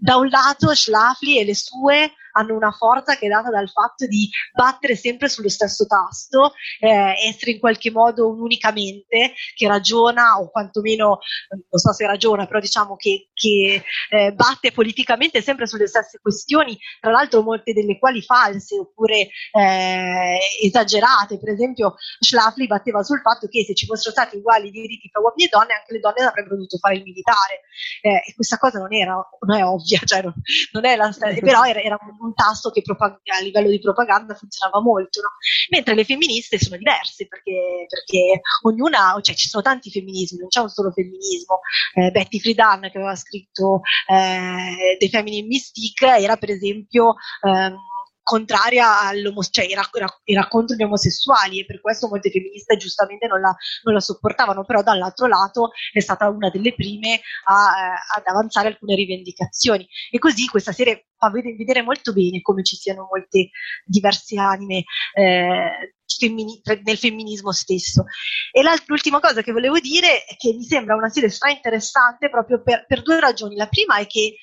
[0.03, 4.07] da un lato Schlafly e le sue hanno una forza che è data dal fatto
[4.07, 10.39] di battere sempre sullo stesso tasto, eh, essere in qualche modo un'unica mente che ragiona
[10.39, 11.19] o quantomeno,
[11.51, 16.79] non so se ragiona, però diciamo che, che eh, batte politicamente sempre sulle stesse questioni,
[17.01, 21.39] tra l'altro molte delle quali false oppure eh, esagerate.
[21.39, 25.45] Per esempio Schlafly batteva sul fatto che se ci fossero stati uguali diritti tra uomini
[25.45, 27.61] e donne, anche le donne avrebbero dovuto fare il militare.
[28.01, 30.35] Eh, e questa cosa non era, non è ovvia, cioè non,
[30.73, 34.81] non è la, però era, era un tasto che propag- a livello di propaganda funzionava
[34.81, 35.29] molto, no?
[35.71, 40.61] mentre le femministe sono diverse perché, perché, ognuna, cioè ci sono tanti femminismi, non c'è
[40.61, 41.61] un solo femminismo.
[41.95, 47.77] Eh, Betty Friedan che aveva scritto eh, The Feminine Mystique era per esempio ehm,
[48.23, 53.27] contraria all'omosessualità, cioè era, era, era, contro gli omosessuali e per questo molte femministe giustamente
[53.27, 58.19] non la, non la, sopportavano, però dall'altro lato è stata una delle prime a, eh,
[58.19, 63.07] ad avanzare alcune rivendicazioni e così questa serie fa vedere molto bene come ci siano
[63.11, 63.51] molte
[63.85, 68.05] diverse anime eh, Femmini- nel femminismo stesso.
[68.53, 72.63] E l'ultima cosa che volevo dire è che mi sembra una serie stra interessante proprio
[72.63, 73.57] per, per due ragioni.
[73.57, 74.37] La prima è che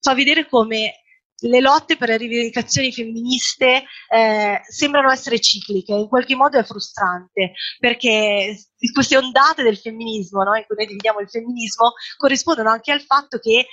[0.00, 1.02] fa vedere come
[1.40, 7.52] le lotte per le rivendicazioni femministe eh, sembrano essere cicliche, in qualche modo è frustrante,
[7.78, 8.56] perché
[8.92, 13.38] queste ondate del femminismo, no, in cui noi dividiamo il femminismo, corrispondono anche al fatto
[13.38, 13.66] che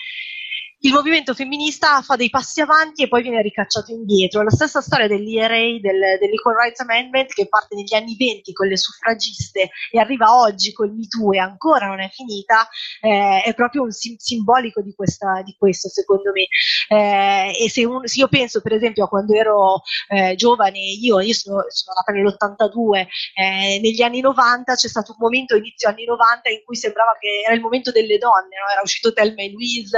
[0.81, 4.43] il movimento femminista fa dei passi avanti e poi viene ricacciato indietro.
[4.43, 8.77] La stessa storia dell'ERA, del, dell'Equal Rights Amendment, che parte negli anni 20 con le
[8.77, 12.67] suffragiste e arriva oggi col MeToo e ancora non è finita,
[13.01, 16.45] eh, è proprio un sim- simbolico di, questa, di, questo, secondo me.
[16.89, 21.19] Eh, e se, un, se, io penso, per esempio, a quando ero eh, giovane, io,
[21.19, 26.05] io sono, sono, nata nell'82, eh, negli anni 90 c'è stato un momento, inizio anni
[26.05, 28.71] 90, in cui sembrava che era il momento delle donne, no?
[28.71, 29.97] era uscito Thelma e Louise,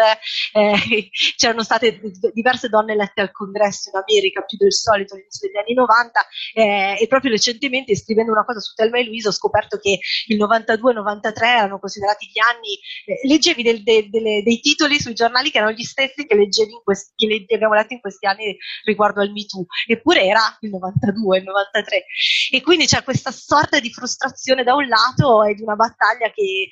[1.38, 2.00] c'erano state
[2.34, 6.98] diverse donne elette al congresso in America, più del solito all'inizio degli anni 90, eh,
[7.00, 10.92] e proprio recentemente scrivendo una cosa su Telma e Luisa ho scoperto che il 92
[10.92, 15.52] e 93 erano considerati gli anni, eh, leggevi del, de, delle, dei titoli sui giornali
[15.52, 16.36] che erano gli stessi che,
[16.84, 21.44] questi, che abbiamo letto in questi anni riguardo al MeToo, eppure era il 92, il
[21.44, 22.06] 93.
[22.52, 26.70] E quindi c'è questa sorta di frustrazione da un lato e di una battaglia che,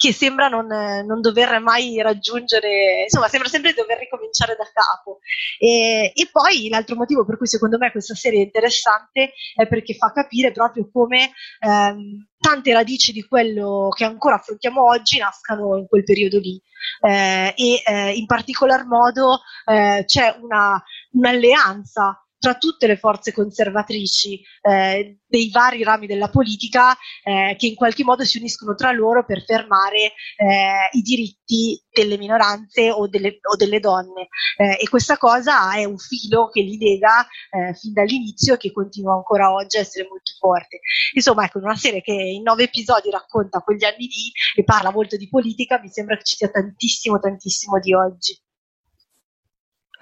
[0.00, 5.18] che sembra non, non, dover mai raggiungere, insomma, sembra sempre dover ricominciare da capo.
[5.58, 9.92] E, e, poi l'altro motivo per cui secondo me questa serie è interessante è perché
[9.92, 15.86] fa capire proprio come ehm, tante radici di quello che ancora affrontiamo oggi nascano in
[15.86, 16.58] quel periodo lì.
[17.06, 20.82] Eh, e eh, in particolar modo eh, c'è una,
[21.12, 27.74] un'alleanza tra tutte le forze conservatrici eh, dei vari rami della politica eh, che in
[27.74, 33.38] qualche modo si uniscono tra loro per fermare eh, i diritti delle minoranze o delle,
[33.42, 34.28] o delle donne.
[34.56, 38.72] Eh, e questa cosa è un filo che li lega eh, fin dall'inizio e che
[38.72, 40.80] continua ancora oggi a essere molto forte.
[41.12, 45.18] Insomma, ecco, una serie che in nove episodi racconta quegli anni lì e parla molto
[45.18, 48.40] di politica, mi sembra che ci sia tantissimo, tantissimo di oggi.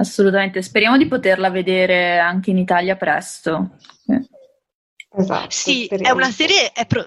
[0.00, 3.76] Assolutamente, speriamo di poterla vedere anche in Italia presto.
[5.10, 6.12] Esatto, sì, speriamo.
[6.12, 7.04] è una serie, è, pro,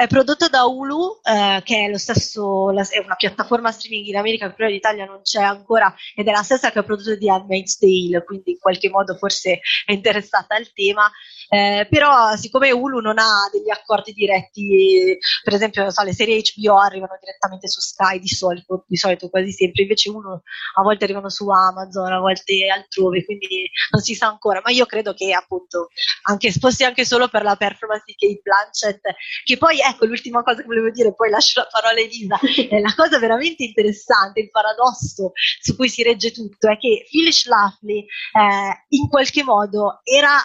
[0.00, 4.48] è prodotta da Hulu, eh, che è stesso, la, è una piattaforma streaming in America
[4.48, 7.28] che però in Italia non c'è ancora ed è la stessa che ha prodotto di
[7.28, 11.10] Handmaid's Tale, quindi in qualche modo forse è interessata al tema.
[11.50, 16.78] Eh, però siccome Hulu non ha degli accordi diretti, per esempio so, le serie HBO
[16.78, 20.42] arrivano direttamente su Sky di solito, di solito quasi sempre, invece uno
[20.76, 24.86] a volte arrivano su Amazon, a volte altrove, quindi non si sa ancora, ma io
[24.86, 25.88] credo che appunto
[26.22, 29.02] anche, fosse anche solo per la performance di Kate Blanchett,
[29.44, 32.80] che poi ecco l'ultima cosa che volevo dire, poi lascio la parola a Elisa, è
[32.80, 37.98] la cosa veramente interessante, il paradosso su cui si regge tutto, è che Phyllis Schlafly
[37.98, 40.36] eh, in qualche modo era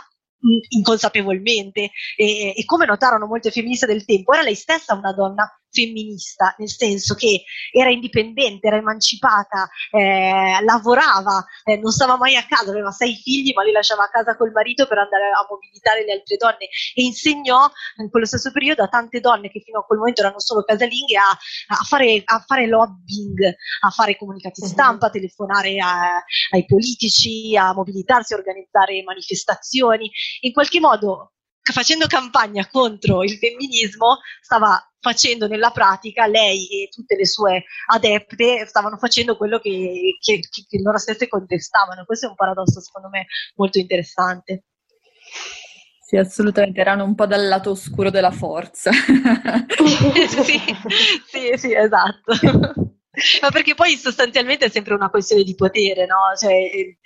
[0.70, 6.56] inconsapevolmente e, e, come notarono molte femministe del tempo, era lei stessa una donna femminista,
[6.58, 12.72] nel senso che era indipendente, era emancipata, eh, lavorava, eh, non stava mai a casa,
[12.72, 16.14] aveva sei figli, ma li lasciava a casa col marito per andare a mobilitare le
[16.14, 20.00] altre donne e insegnò in quello stesso periodo a tante donne che fino a quel
[20.00, 23.44] momento erano solo casalinghe a, a, fare, a fare, lobbying,
[23.82, 24.68] a fare comunicati mhm.
[24.68, 30.10] stampa, a telefonare a, ai politici, a mobilitarsi, a organizzare manifestazioni.
[30.42, 31.35] In qualche modo
[31.72, 38.66] facendo campagna contro il femminismo, stava facendo nella pratica, lei e tutte le sue adepte
[38.66, 42.06] stavano facendo quello che, che, che loro stesse contestavano.
[42.06, 44.64] Questo è un paradosso, secondo me, molto interessante.
[46.06, 48.92] Sì, assolutamente, erano un po' dal lato oscuro della forza.
[48.94, 50.60] sì,
[51.26, 52.34] sì, sì, esatto.
[53.42, 56.36] Ma perché poi sostanzialmente è sempre una questione di potere, no?
[56.38, 56.98] Cioè,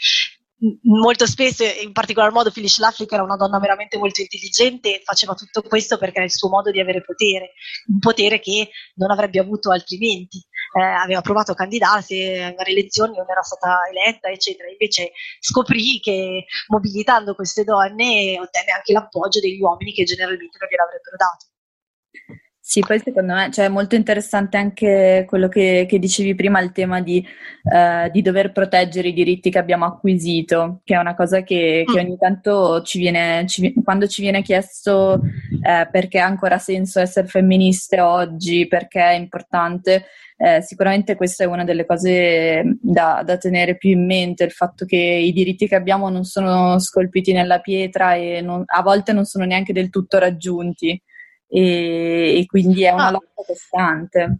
[0.83, 5.61] molto spesso, in particolar modo Phyllis Schlafly era una donna veramente molto intelligente, faceva tutto
[5.61, 7.53] questo perché era il suo modo di avere potere,
[7.87, 10.37] un potere che non avrebbe avuto altrimenti.
[10.77, 14.69] Eh, aveva provato a candidarsi alle elezioni, non era stata eletta, eccetera.
[14.69, 21.15] Invece scoprì che mobilitando queste donne ottenne anche l'appoggio degli uomini che generalmente non gliel'avrebbero
[21.17, 21.47] dato.
[22.69, 26.71] Sì, poi secondo me cioè, è molto interessante anche quello che, che dicevi prima, il
[26.71, 27.25] tema di,
[27.63, 31.99] eh, di, dover proteggere i diritti che abbiamo acquisito, che è una cosa che, che
[31.99, 32.05] mm.
[32.05, 35.19] ogni tanto ci viene, ci, quando ci viene chiesto
[35.63, 40.05] eh, perché ha ancora senso essere femministe oggi, perché è importante,
[40.37, 44.85] eh, sicuramente questa è una delle cose da, da, tenere più in mente, il fatto
[44.85, 49.25] che i diritti che abbiamo non sono scolpiti nella pietra e non, a volte non
[49.25, 51.01] sono neanche del tutto raggiunti
[51.49, 53.11] e, e quindi è una ah.
[53.11, 54.39] lotta costante.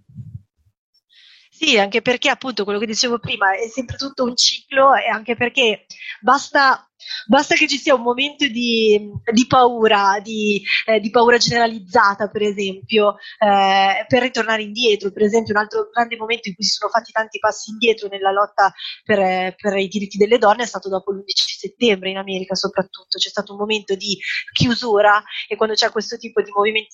[1.49, 5.35] Sì, anche perché appunto quello che dicevo prima è sempre tutto un ciclo e anche
[5.35, 5.85] perché
[6.21, 6.88] basta
[7.27, 12.41] Basta che ci sia un momento di, di paura, di, eh, di, paura generalizzata, per
[12.41, 15.11] esempio, eh, per ritornare indietro.
[15.11, 18.31] Per esempio, un altro grande momento in cui si sono fatti tanti passi indietro nella
[18.31, 23.17] lotta per, per i diritti delle donne è stato dopo l'11 settembre in America, soprattutto.
[23.17, 24.17] C'è stato un momento di
[24.53, 26.51] chiusura e quando c'è questo tipo di,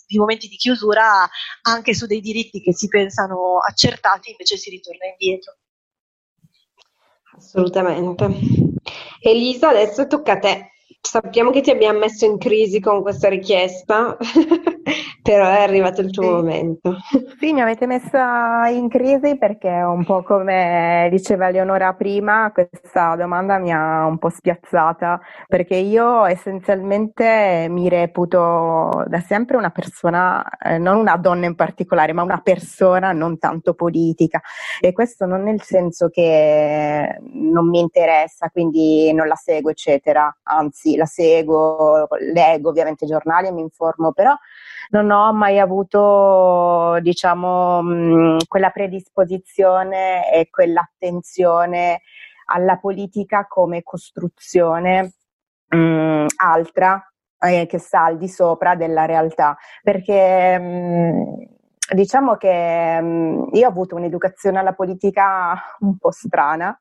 [0.07, 1.27] di momenti di chiusura,
[1.61, 5.57] anche su dei diritti che si pensano accertati, invece si ritorna indietro.
[7.37, 8.73] Assolutamente.
[9.21, 10.71] Elisa, adesso tocca a te.
[11.05, 14.17] Sappiamo che ti abbiamo messo in crisi con questa richiesta,
[15.21, 16.29] però è arrivato il tuo Sì.
[16.29, 16.95] momento.
[17.39, 23.59] Sì, mi avete messa in crisi perché un po' come diceva Leonora prima, questa domanda
[23.59, 30.77] mi ha un po' spiazzata perché io essenzialmente mi reputo da sempre una persona, eh,
[30.79, 34.41] non una donna in particolare, ma una persona non tanto politica
[34.79, 40.94] e questo non nel senso che non mi interessa, quindi non la seguo, eccetera, anzi
[40.95, 44.36] la seguo, leggo ovviamente giornali e mi informo, però
[44.89, 52.02] non ho mai avuto, diciamo, mh, quella predisposizione e quell'attenzione
[52.48, 55.13] alla politica come costruzione
[55.69, 57.04] mh, altra
[57.39, 61.46] eh, che sta al di sopra della realtà, perché mh,
[61.94, 66.75] diciamo che mh, io ho avuto un'educazione alla politica un po' strana,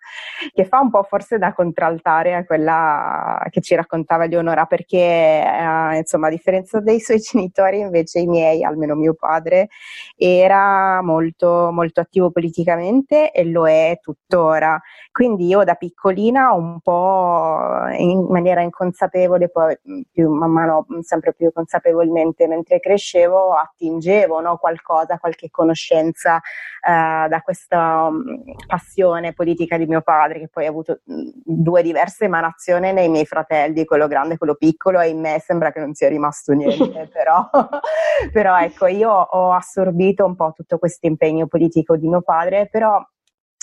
[0.53, 5.97] che fa un po' forse da contraltare a quella che ci raccontava Leonora, perché eh,
[5.99, 9.69] insomma a differenza dei suoi genitori invece i miei, almeno mio padre,
[10.17, 14.81] era molto, molto attivo politicamente e lo è tuttora.
[15.13, 17.59] Quindi io da piccolina un po'
[17.99, 19.79] in maniera inconsapevole, poi
[20.11, 27.41] più, man mano sempre più consapevolmente mentre crescevo, attingevo no, qualcosa, qualche conoscenza eh, da
[27.43, 32.93] questa um, passione politica di mio padre, che poi ha avuto mh, due diverse emanazioni
[32.93, 36.09] nei miei fratelli, quello grande e quello piccolo, e in me sembra che non sia
[36.09, 37.49] rimasto niente, però,
[38.33, 43.03] però ecco, io ho assorbito un po' tutto questo impegno politico di mio padre, però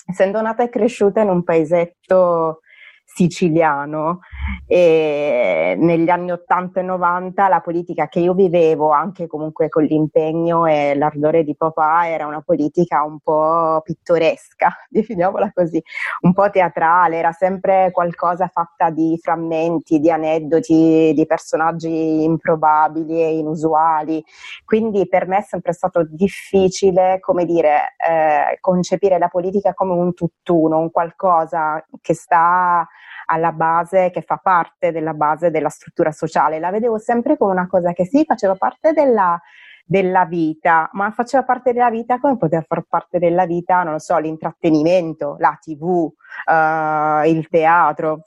[0.06, 2.60] essendo nata e cresciuta in un paesetto
[3.04, 4.20] siciliano
[4.66, 10.66] e negli anni 80 e 90 la politica che io vivevo anche comunque con l'impegno
[10.66, 15.82] e l'ardore di papà era una politica un po' pittoresca, definiamola così,
[16.22, 23.38] un po' teatrale, era sempre qualcosa fatta di frammenti, di aneddoti, di personaggi improbabili e
[23.38, 24.22] inusuali.
[24.64, 30.14] Quindi per me è sempre stato difficile, come dire, eh, concepire la politica come un
[30.14, 32.86] tutt'uno, un qualcosa che sta
[33.26, 36.58] alla base, che fa parte della base della struttura sociale.
[36.58, 39.40] La vedevo sempre come una cosa che sì, faceva parte della,
[39.84, 43.98] della vita, ma faceva parte della vita come poteva far parte della vita, non lo
[43.98, 46.10] so, l'intrattenimento, la tv,
[46.48, 48.24] eh, il teatro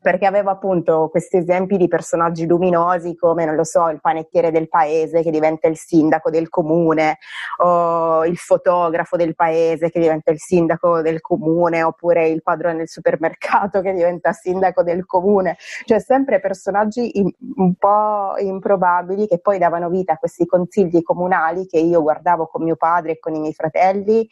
[0.00, 4.68] perché avevo appunto questi esempi di personaggi luminosi come, non lo so, il panettiere del
[4.68, 7.18] paese che diventa il sindaco del comune,
[7.58, 12.88] o il fotografo del paese che diventa il sindaco del comune, oppure il padrone del
[12.88, 19.58] supermercato che diventa sindaco del comune, cioè sempre personaggi in, un po' improbabili che poi
[19.58, 23.40] davano vita a questi consigli comunali che io guardavo con mio padre e con i
[23.40, 24.28] miei fratelli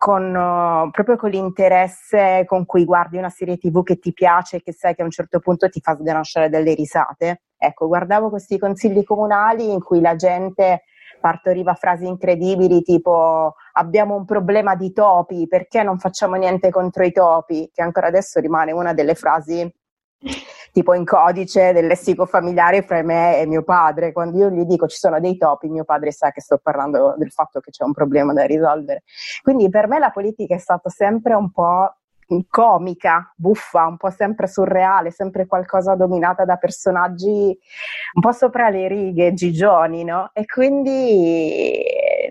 [0.00, 4.62] con, uh, proprio con l'interesse con cui guardi una serie tv che ti piace e
[4.62, 7.42] che sai che a un certo punto ti fa sganasciare delle risate.
[7.58, 10.84] Ecco, guardavo questi consigli comunali in cui la gente
[11.20, 17.12] partoriva frasi incredibili tipo abbiamo un problema di topi, perché non facciamo niente contro i
[17.12, 17.68] topi?
[17.70, 19.70] Che ancora adesso rimane una delle frasi
[20.72, 24.12] tipo in codice del lessico familiare fra me e mio padre.
[24.12, 27.30] Quando io gli dico ci sono dei topi, mio padre sa che sto parlando del
[27.30, 29.02] fatto che c'è un problema da risolvere.
[29.42, 31.94] Quindi per me la politica è stata sempre un po'
[32.48, 37.58] comica, buffa, un po' sempre surreale, sempre qualcosa dominata da personaggi
[38.14, 40.30] un po' sopra le righe, gigioni, no?
[40.32, 41.82] E quindi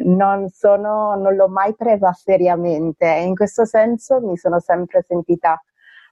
[0.04, 5.62] non, sono, non l'ho mai presa seriamente e in questo senso mi sono sempre sentita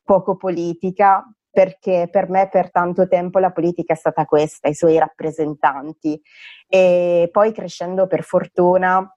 [0.03, 1.23] poco politica,
[1.57, 6.21] perché per me per tanto tempo la politica è stata questa, i suoi rappresentanti.
[6.67, 9.11] E poi crescendo per fortuna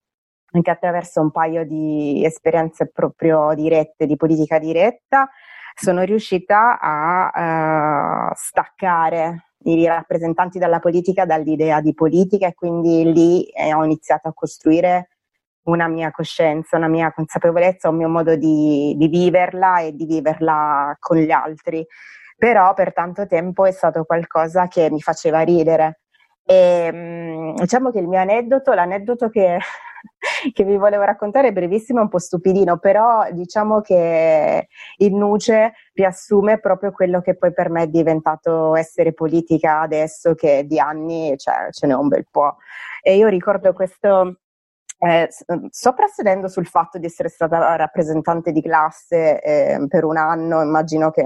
[0.53, 5.29] anche attraverso un paio di esperienze proprio dirette di politica diretta
[5.75, 13.45] sono riuscita a uh, staccare i rappresentanti della politica dall'idea di politica e quindi lì
[13.49, 15.11] eh, ho iniziato a costruire
[15.65, 20.97] una mia coscienza, una mia consapevolezza, un mio modo di, di viverla e di viverla
[20.99, 21.87] con gli altri
[22.41, 26.01] però per tanto tempo è stato qualcosa che mi faceva ridere.
[26.43, 29.59] E, mm, diciamo che il mio aneddoto, l'aneddoto che,
[30.55, 35.75] che, vi volevo raccontare è brevissimo, è un po' stupidino, però diciamo che in nuce
[35.93, 41.37] riassume proprio quello che poi per me è diventato essere politica adesso, che di anni
[41.37, 42.57] cioè, ce n'è un bel po'.
[43.03, 44.39] E io ricordo questo
[45.03, 45.29] eh,
[45.71, 51.25] soprassedendo sul fatto di essere stata rappresentante di classe eh, per un anno, immagino che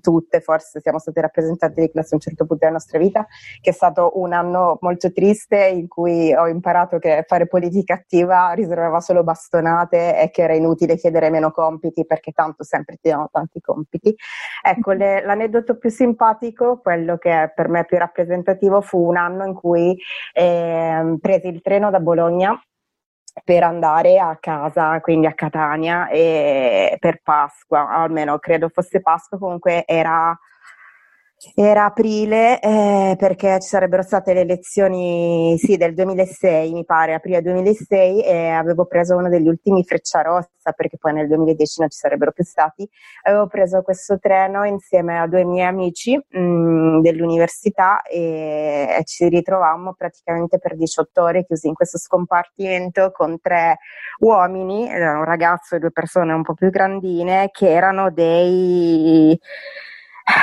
[0.00, 3.26] tutte forse siamo state rappresentanti di classe a un certo punto della nostra vita,
[3.60, 8.52] che è stato un anno molto triste in cui ho imparato che fare politica attiva
[8.52, 13.28] riservava solo bastonate e che era inutile chiedere meno compiti perché tanto sempre ti danno
[13.30, 14.14] tanti compiti.
[14.62, 19.44] Ecco, le, l'aneddoto più simpatico, quello che per me è più rappresentativo, fu un anno
[19.44, 19.94] in cui
[20.32, 22.58] eh, presi il treno da Bologna
[23.44, 29.84] per andare a casa, quindi a Catania, e per Pasqua, almeno credo fosse Pasqua, comunque
[29.86, 30.36] era
[31.54, 37.40] era aprile eh, perché ci sarebbero state le elezioni sì, del 2006, mi pare, aprile
[37.40, 42.32] 2006 e avevo preso uno degli ultimi Frecciarossa perché poi nel 2010 non ci sarebbero
[42.32, 42.86] più stati.
[43.22, 49.28] Avevo preso questo treno insieme a due miei amici mh, mm, dell'università e, e ci
[49.28, 53.78] ritrovammo praticamente per 18 ore chiusi in questo scompartimento con tre
[54.18, 59.38] uomini, un ragazzo e due persone un po' più grandine che erano dei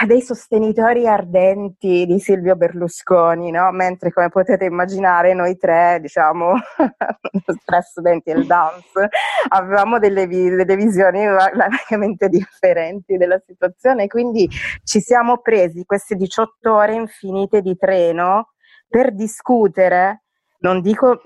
[0.05, 3.71] dei sostenitori ardenti di Silvio Berlusconi, no?
[3.71, 6.53] mentre come potete immaginare noi tre, diciamo,
[7.65, 9.09] tre studenti del dance,
[9.49, 14.49] avevamo delle, delle visioni largamente differenti della situazione, quindi
[14.83, 18.53] ci siamo presi queste 18 ore infinite di treno
[18.87, 20.23] per discutere,
[20.59, 21.21] non dico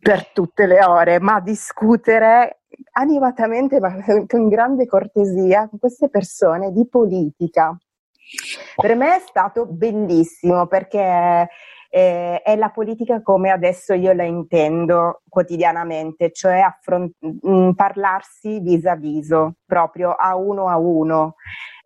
[0.00, 2.60] per tutte le ore, ma discutere
[2.92, 3.94] animatamente, ma
[4.26, 7.76] con grande cortesia, con queste persone di politica.
[8.74, 11.48] Per me è stato bellissimo perché
[11.90, 18.60] eh, è la politica come adesso io la intendo quotidianamente, cioè affront- mh, mm, parlarsi
[18.60, 21.36] vis a viso, proprio a uno a uno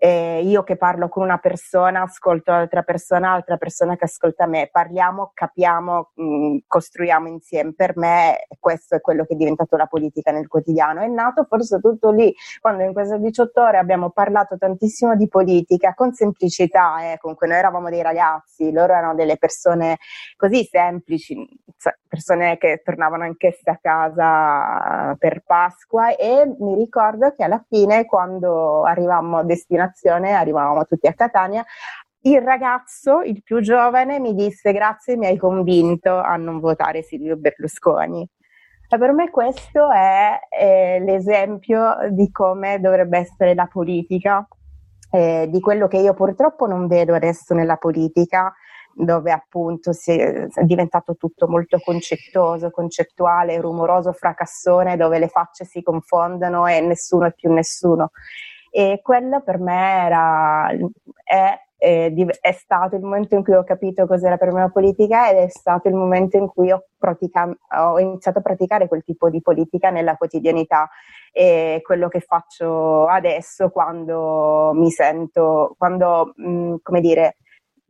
[0.03, 4.71] eh, io che parlo con una persona, ascolto l'altra persona, l'altra persona che ascolta me,
[4.73, 7.75] parliamo, capiamo, mh, mm, costruiamo insieme.
[7.75, 11.03] Per me questo è quello che è diventato la politica nel quotidiano.
[11.03, 15.93] È nato forse tutto lì, quando in queste 18 ore abbiamo parlato tantissimo di politica
[15.93, 19.99] con semplicità, eh, comunque noi eravamo dei ragazzi, loro erano delle persone
[20.39, 21.47] così semplici,
[22.09, 28.85] persone che tornavano anch'esse a casa per Pasqua e mi ricordo che alla fine quando
[28.85, 31.65] arrivammo a destinazione generazione, arrivavamo tutti a Catania,
[32.23, 37.37] il ragazzo, il più giovane, mi disse grazie, mi hai convinto a non votare Silvio
[37.37, 38.29] Berlusconi.
[38.93, 44.47] E per me questo è, è l'esempio di come dovrebbe essere la politica,
[45.13, 48.53] eh, di quello che io purtroppo non vedo adesso nella politica,
[48.93, 55.83] dove appunto si è diventato tutto molto concettoso, concettuale, rumoroso, fracassone, dove le facce si
[55.83, 58.11] confondono e nessuno è più nessuno.
[58.71, 60.69] E quello per me era,
[61.25, 65.31] è, è, è, stato il momento in cui ho capito cos'era per me la politica
[65.31, 67.49] ed è stato il momento in cui ho, pratica,
[67.79, 70.89] ho iniziato a praticare quel tipo di politica nella quotidianità.
[71.33, 77.37] E quello che faccio adesso quando mi sento, quando, mh, come dire,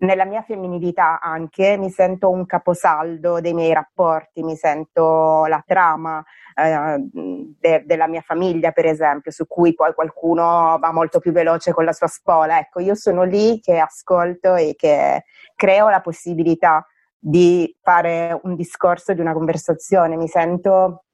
[0.01, 6.22] nella mia femminilità anche mi sento un caposaldo dei miei rapporti, mi sento la trama
[6.55, 11.72] eh, de- della mia famiglia, per esempio, su cui poi qualcuno va molto più veloce
[11.72, 12.59] con la sua spola.
[12.59, 15.24] Ecco, io sono lì che ascolto e che
[15.55, 16.86] creo la possibilità
[17.18, 21.05] di fare un discorso, di una conversazione, mi sento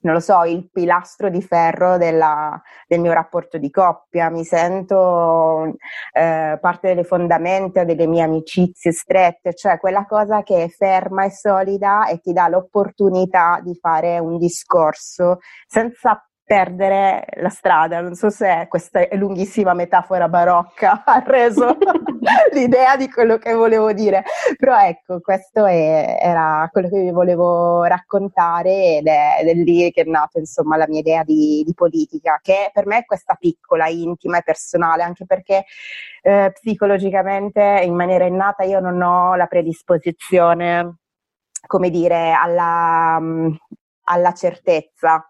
[0.00, 5.74] non lo so, il pilastro di ferro della, del mio rapporto di coppia, mi sento
[6.12, 11.30] eh, parte delle fondamenta delle mie amicizie strette, cioè quella cosa che è ferma e
[11.30, 18.00] solida e ti dà l'opportunità di fare un discorso senza perdere la strada.
[18.00, 21.76] Non so se questa lunghissima metafora barocca ha reso
[22.54, 24.22] l'idea di quello che volevo dire,
[24.56, 29.90] però ecco, questo è, era quello che vi volevo raccontare ed è, ed è, lì
[29.90, 33.34] che è nata insomma la mia idea di, di, politica, che per me è questa
[33.34, 35.64] piccola, intima e personale, anche perché
[36.22, 40.98] eh, psicologicamente in maniera innata io non ho la predisposizione,
[41.66, 43.20] come dire, alla,
[44.04, 45.28] alla certezza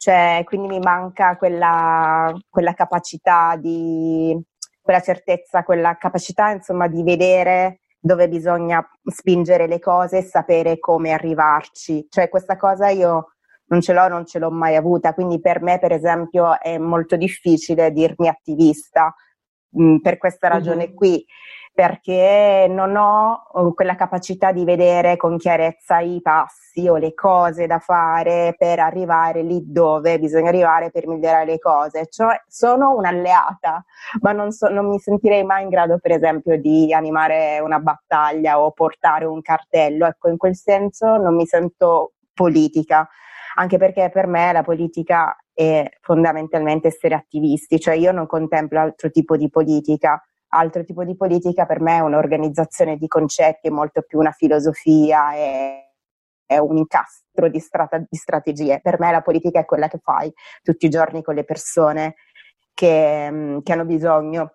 [0.00, 4.34] cioè, quindi mi manca quella, quella capacità di,
[4.80, 11.12] quella certezza, quella capacità insomma di vedere dove bisogna spingere le cose e sapere come
[11.12, 12.06] arrivarci.
[12.08, 13.34] Cioè questa cosa io
[13.66, 17.16] non ce l'ho, non ce l'ho mai avuta, quindi per me per esempio è molto
[17.16, 19.14] difficile dirmi attivista
[19.72, 20.96] mh, mm, per questa ragione mm-hmm.
[20.96, 21.26] qui
[21.80, 27.66] perché non ho uh, quella capacità di vedere con chiarezza i passi o le cose
[27.66, 32.06] da fare per arrivare lì dove bisogna arrivare per migliorare le cose.
[32.10, 33.82] Cioè, sono un'alleata,
[34.20, 38.60] ma non, so, non mi sentirei mai in grado, per esempio, di animare una battaglia
[38.60, 40.04] o portare un cartello.
[40.04, 43.08] Ecco, in quel senso non mi sento politica
[43.54, 49.10] anche perché per me la politica è fondamentalmente essere attivisti, cioè io non contemplo altro
[49.10, 54.02] tipo di politica altro tipo di politica per me è un'organizzazione di concetti, è molto
[54.02, 55.88] più una filosofia, è,
[56.46, 58.80] è un incastro di, strata, di strategie.
[58.80, 60.32] Per me la politica è quella che fai
[60.62, 62.14] tutti i giorni con le persone
[62.74, 64.54] che, mm, che hanno bisogno.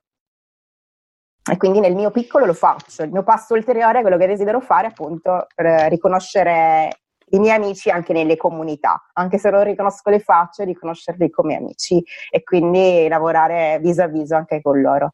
[1.47, 3.03] E quindi nel mio piccolo lo faccio.
[3.03, 6.89] Il mio passo ulteriore, quello che desidero fare, appunto, per riconoscere
[7.29, 12.03] i miei amici anche nelle comunità, anche se non riconosco le facce, riconoscerli come amici
[12.29, 15.13] e quindi lavorare viso a viso anche con loro.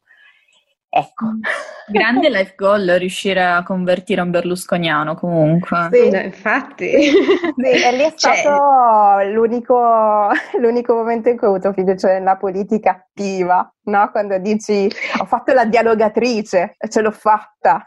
[0.94, 1.24] Ecco.
[1.24, 1.40] Mm.
[1.88, 5.88] Grande life goal riuscire a convertire un berlusconiano comunque.
[5.90, 6.90] Sì, no, infatti.
[7.62, 9.30] Sì, e lì è cioè stato cioè...
[9.30, 10.28] l'unico,
[10.60, 14.10] l'unico, momento in cui ho avuto fiducia nella politica attiva, no?
[14.10, 17.84] Quando dici ho fatto la dialogatrice e ce l'ho fatta.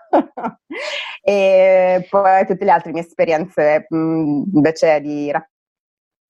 [1.22, 5.55] e poi tutte le altre mie esperienze mh, invece di rapporto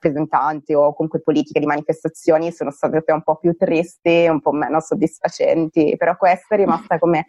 [0.06, 4.80] rappresentanti o comunque politiche di manifestazioni sono state un po' più tristi, un po' meno
[4.80, 7.26] soddisfacenti, però questa è rimasta come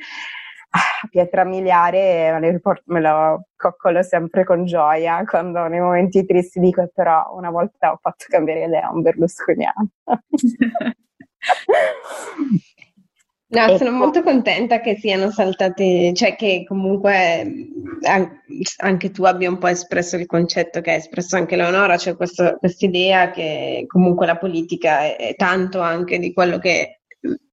[0.70, 6.90] ah, pietra miliare, me, me lo coccolo sempre con gioia quando nei momenti tristi dico
[6.94, 9.88] però una volta ho fatto cambiare idea a un berlusconiano.
[13.48, 13.76] No, ecco.
[13.78, 17.68] sono molto contenta che siano saltati, cioè che comunque
[18.78, 22.58] anche tu abbia un po' espresso il concetto che ha espresso anche Leonora, cioè questa
[22.80, 26.95] idea che comunque la politica è, è tanto anche di quello che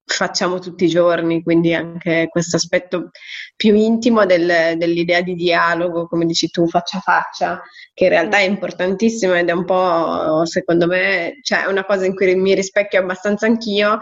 [0.06, 3.10] facciamo tutti i giorni, quindi anche questo aspetto
[3.56, 7.62] più intimo del, dell'idea di dialogo, come dici tu, faccia a faccia,
[7.94, 12.16] che in realtà è importantissimo ed è un po', secondo me, cioè una cosa in
[12.16, 14.00] cui mi rispecchio abbastanza anch'io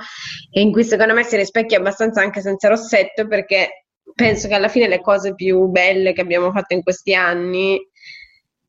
[0.52, 4.68] e in cui secondo me si rispecchia abbastanza anche senza rossetto perché penso che alla
[4.68, 7.80] fine le cose più belle che abbiamo fatto in questi anni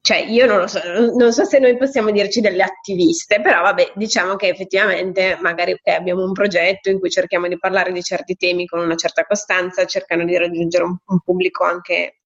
[0.02, 0.80] cioè io non lo so,
[1.16, 5.94] non so se noi possiamo dirci delle attiviste, però vabbè, diciamo che effettivamente magari okay,
[5.94, 9.84] abbiamo un progetto in cui cerchiamo di parlare di certi temi con una certa costanza,
[9.86, 12.22] cercano di raggiungere un, un pubblico anche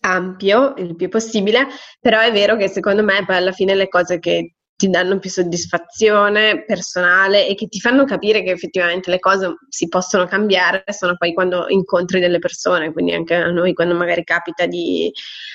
[0.00, 1.68] ampio il più possibile,
[2.00, 5.28] però è vero che secondo me poi alla fine le cose che ti danno più
[5.28, 11.16] soddisfazione personale e che ti fanno capire che effettivamente le cose si possono cambiare sono
[11.18, 15.12] poi quando incontri delle persone, quindi anche a noi quando magari capita di,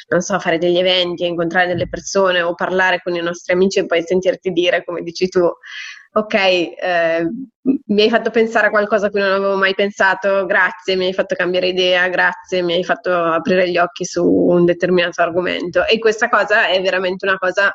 [0.10, 3.88] non so, fare degli eventi, incontrare delle persone o parlare con i nostri amici e
[3.88, 5.42] poi sentirti dire, come dici tu,
[6.12, 7.28] ok, eh,
[7.88, 11.14] mi hai fatto pensare a qualcosa a cui non avevo mai pensato, grazie, mi hai
[11.14, 15.84] fatto cambiare idea, grazie, mi hai fatto aprire gli occhi su un determinato argomento.
[15.84, 17.74] E questa cosa è veramente una cosa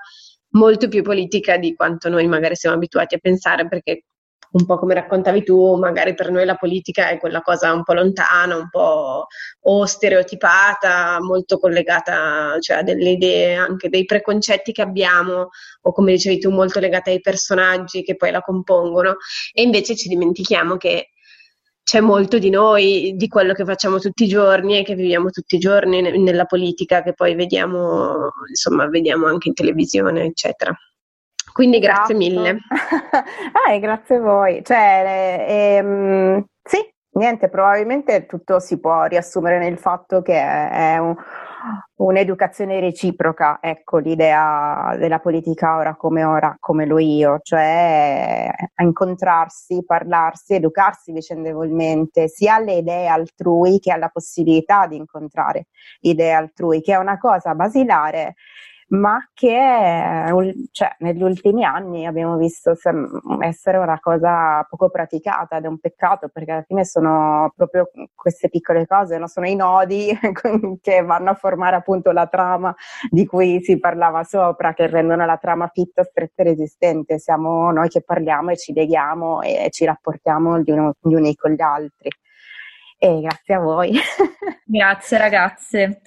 [0.51, 4.05] molto più politica di quanto noi magari siamo abituati a pensare, perché
[4.53, 7.92] un po' come raccontavi tu, magari per noi la politica è quella cosa un po'
[7.92, 9.26] lontana, un po'
[9.61, 15.51] o stereotipata, molto collegata cioè, a delle idee, anche dei preconcetti che abbiamo,
[15.82, 19.18] o come dicevi tu, molto legata ai personaggi che poi la compongono,
[19.53, 21.11] e invece ci dimentichiamo che
[21.91, 25.57] c'è molto di noi, di quello che facciamo tutti i giorni e che viviamo tutti
[25.57, 30.72] i giorni nella politica, che poi vediamo, insomma, vediamo anche in televisione, eccetera.
[31.53, 32.16] Quindi grazie esatto.
[32.16, 32.59] mille.
[33.66, 34.62] ah, grazie a voi.
[34.64, 36.78] Cioè, ehm, sì,
[37.14, 41.16] niente, probabilmente tutto si può riassumere nel fatto che è un,
[41.96, 48.50] un'educazione reciproca, ecco l'idea della politica ora come ora, come lo io, cioè
[48.80, 55.66] incontrarsi, parlarsi, educarsi vicendevolmente, sia alle idee altrui che alla possibilità di incontrare
[56.00, 58.34] idee altrui, che è una cosa basilare
[58.91, 60.24] ma che
[60.72, 62.74] cioè, negli ultimi anni abbiamo visto
[63.41, 68.49] essere una cosa poco praticata ed è un peccato perché alla fine sono proprio queste
[68.49, 69.28] piccole cose, no?
[69.28, 70.11] sono i nodi
[70.80, 72.74] che vanno a formare appunto la trama
[73.09, 77.18] di cui si parlava sopra, che rendono la trama fitta, stretta e resistente.
[77.18, 81.53] Siamo noi che parliamo e ci leghiamo e ci rapportiamo gli, uno, gli uni con
[81.53, 82.11] gli altri.
[83.03, 83.93] E grazie a voi.
[84.70, 86.03] Grazie ragazze.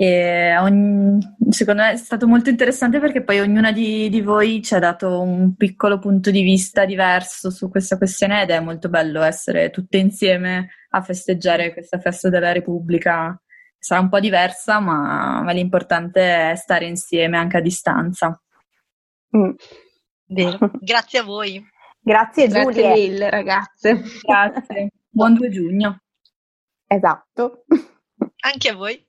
[0.00, 1.18] E ogni,
[1.50, 5.20] secondo me è stato molto interessante perché poi ognuna di, di, voi ci ha dato
[5.20, 9.96] un piccolo punto di vista diverso su questa questione ed è molto bello essere tutte
[9.96, 13.42] insieme a festeggiare questa festa della Repubblica.
[13.76, 18.40] Sarà un po' diversa, ma, ma l'importante è stare insieme anche a distanza.
[19.36, 19.50] Mm.
[20.26, 20.58] Vero.
[20.78, 21.60] Grazie a voi.
[21.98, 22.70] Grazie Giulia.
[22.70, 24.00] Grazie mille ragazze.
[24.22, 24.90] Grazie.
[25.08, 26.02] Buon 2 giugno.
[26.86, 27.64] Esatto.
[28.42, 29.06] Anche a voi.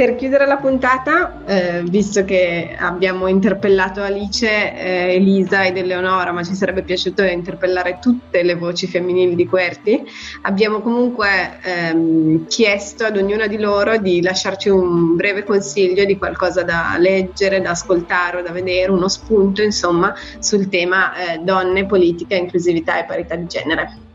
[0.00, 6.42] Per chiudere la puntata, eh, visto che abbiamo interpellato Alice, eh, Elisa ed Eleonora, ma
[6.42, 10.02] ci sarebbe piaciuto interpellare tutte le voci femminili di Querti,
[10.40, 16.62] abbiamo comunque ehm, chiesto ad ognuna di loro di lasciarci un breve consiglio di qualcosa
[16.62, 22.36] da leggere, da ascoltare o da vedere, uno spunto insomma sul tema eh, donne, politica,
[22.36, 24.08] inclusività e parità di genere.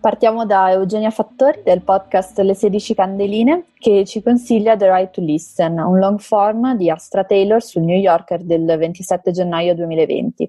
[0.00, 5.20] Partiamo da Eugenia Fattori del podcast Le 16 Candeline che ci consiglia The Right to
[5.20, 10.48] Listen, un long form di Astra Taylor sul New Yorker del 27 gennaio 2020.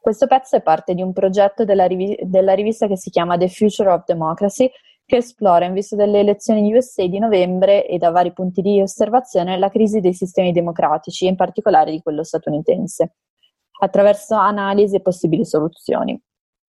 [0.00, 3.48] Questo pezzo è parte di un progetto della, riv- della rivista che si chiama The
[3.48, 4.70] Future of Democracy
[5.06, 9.58] che esplora in vista delle elezioni USA di novembre e da vari punti di osservazione
[9.58, 13.14] la crisi dei sistemi democratici, in particolare di quello statunitense,
[13.80, 16.20] attraverso analisi e possibili soluzioni.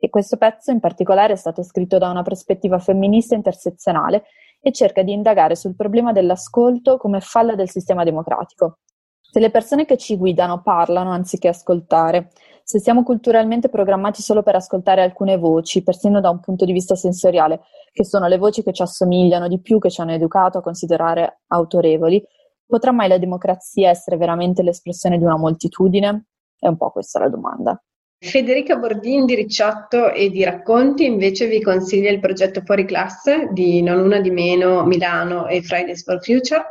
[0.05, 4.25] E questo pezzo in particolare è stato scritto da una prospettiva femminista intersezionale
[4.59, 8.81] e cerca di indagare sul problema dell'ascolto come falla del sistema democratico.
[9.19, 12.29] Se le persone che ci guidano parlano anziché ascoltare,
[12.63, 16.93] se siamo culturalmente programmati solo per ascoltare alcune voci, persino da un punto di vista
[16.93, 20.61] sensoriale, che sono le voci che ci assomigliano di più, che ci hanno educato a
[20.61, 22.23] considerare autorevoli,
[22.63, 26.27] potrà mai la democrazia essere veramente l'espressione di una moltitudine?
[26.59, 27.81] È un po' questa la domanda.
[28.17, 33.81] Federica Bordin di Ricciotto e di Racconti invece vi consiglia il progetto Fuori Classe di
[33.81, 36.63] Non Una di Meno Milano e Fridays for Future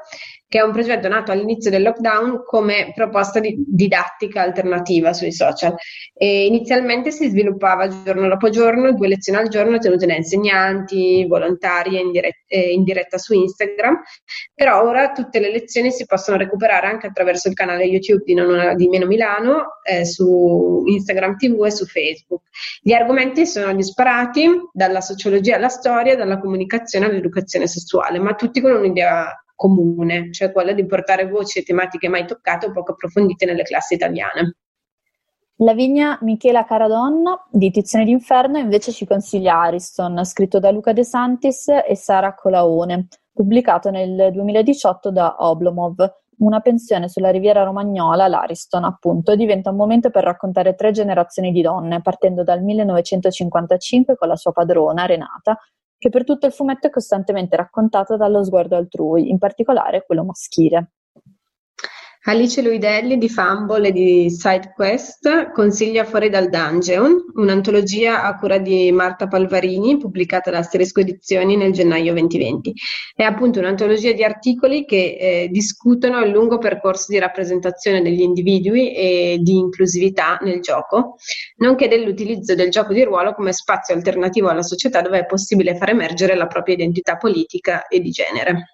[0.48, 5.74] che è un progetto nato all'inizio del lockdown come proposta di didattica alternativa sui social.
[6.14, 11.98] E inizialmente si sviluppava giorno dopo giorno, due lezioni al giorno tenute da insegnanti, volontari
[11.98, 14.00] in, diretta, in diretta su Instagram,
[14.54, 18.76] però ora tutte le lezioni si possono recuperare anche attraverso il canale YouTube di, non,
[18.76, 22.42] di Meno Milano, eh, su Instagram TV e su Facebook.
[22.80, 28.72] Gli argomenti sono disparati dalla sociologia alla storia, dalla comunicazione all'educazione sessuale, ma tutti con
[28.72, 33.62] un'idea comune, cioè quella di portare voci e tematiche mai toccate o poco approfondite nelle
[33.62, 34.56] classi italiane.
[35.58, 41.68] Lavinia Michela Caradonna di Tizione d'Inferno invece ci consiglia Ariston, scritto da Luca De Santis
[41.68, 46.12] e Sara Colaone, pubblicato nel 2018 da Oblomov.
[46.38, 51.62] Una pensione sulla riviera romagnola, l'Ariston, appunto, diventa un momento per raccontare tre generazioni di
[51.62, 55.56] donne, partendo dal 1955 con la sua padrona, Renata,
[56.04, 60.90] che per tutto il fumetto è costantemente raccontata dallo sguardo altrui, in particolare quello maschile.
[62.26, 68.90] Alice Luidelli di Fumble e di SideQuest consiglia Fuori dal Dungeon, un'antologia a cura di
[68.92, 72.72] Marta Palvarini, pubblicata da Asterisco Edizioni nel gennaio 2020.
[73.14, 78.94] È appunto un'antologia di articoli che eh, discutono il lungo percorso di rappresentazione degli individui
[78.94, 81.16] e di inclusività nel gioco,
[81.56, 85.90] nonché dell'utilizzo del gioco di ruolo come spazio alternativo alla società dove è possibile far
[85.90, 88.73] emergere la propria identità politica e di genere.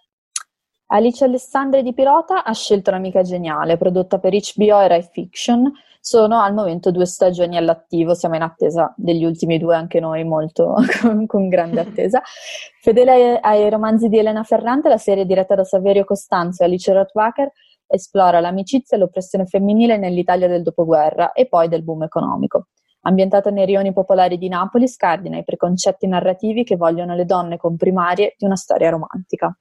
[0.92, 5.70] Alice Alessandri di Pilota ha scelto L'amica geniale, prodotta per HBO e Rai Fiction.
[6.00, 10.74] Sono al momento due stagioni all'attivo, siamo in attesa degli ultimi due, anche noi molto
[11.00, 12.20] con, con grande attesa.
[12.82, 16.92] Fedele ai, ai, romanzi di Elena Ferrante, la serie diretta da Saverio Costanzo e Alice
[16.92, 17.52] Rothwacker
[17.86, 22.66] esplora l'amicizia e l'oppressione femminile nell'Italia del dopoguerra e poi del boom economico.
[23.02, 28.34] Ambientata nei rioni popolari di Napoli, scardina i preconcetti narrativi che vogliono le donne comprimarie
[28.36, 29.56] di una storia romantica.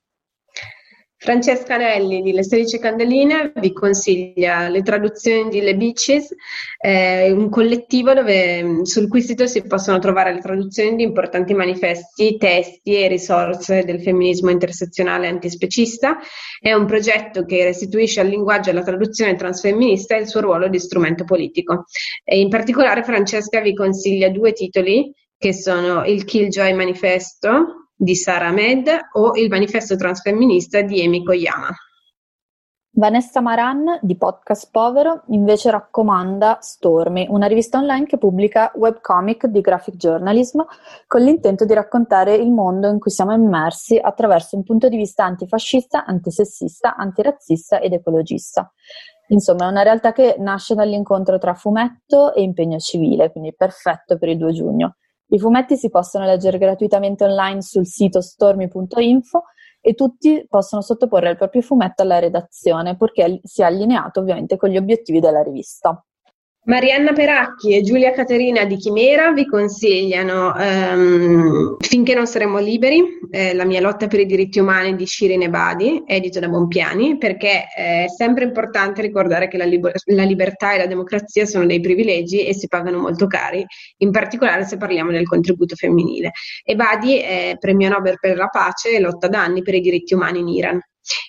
[1.22, 6.34] Francesca Nelli di Le 16 Candeline vi consiglia le traduzioni di Le Beaches,
[6.80, 12.38] eh, un collettivo dove, sul cui sito si possono trovare le traduzioni di importanti manifesti,
[12.38, 16.20] testi e risorse del femminismo intersezionale antispecista.
[16.57, 20.80] È un progetto che restituisce al linguaggio e alla traduzione transfemminista il suo ruolo di
[20.80, 21.84] strumento politico.
[22.24, 28.51] E in particolare Francesca vi consiglia due titoli che sono il Killjoy Manifesto di Sara
[28.51, 31.67] Med o il manifesto transfemminista di Amy Koyama.
[32.91, 39.59] Vanessa Maran di Podcast Povero invece raccomanda Stormy, una rivista online che pubblica webcomic di
[39.59, 40.61] graphic journalism
[41.07, 45.25] con l'intento di raccontare il mondo in cui siamo immersi attraverso un punto di vista
[45.25, 48.71] antifascista, antisessista, antirazzista ed ecologista.
[49.27, 54.29] Insomma, è una realtà che nasce dall'incontro tra fumetto e impegno civile, quindi perfetto per
[54.29, 54.95] il 2 giugno.
[55.32, 59.43] I fumetti si possono leggere gratuitamente online sul sito stormy.info
[59.80, 64.77] e tutti possono sottoporre il proprio fumetto alla redazione, purché sia allineato ovviamente con gli
[64.77, 66.03] obiettivi della rivista.
[66.70, 73.55] Marianna Peracchi e Giulia Caterina di Chimera vi consigliano um, Finché non saremo liberi, eh,
[73.55, 78.05] la mia lotta per i diritti umani di Shirin Ebadi, edito da Bompiani, perché è
[78.15, 82.53] sempre importante ricordare che la, liber- la libertà e la democrazia sono dei privilegi e
[82.53, 83.65] si pagano molto cari,
[83.97, 86.34] in particolare se parliamo del contributo femminile.
[86.63, 90.38] Ebadi è premio Nobel per la pace e lotta da anni per i diritti umani
[90.38, 90.80] in Iran.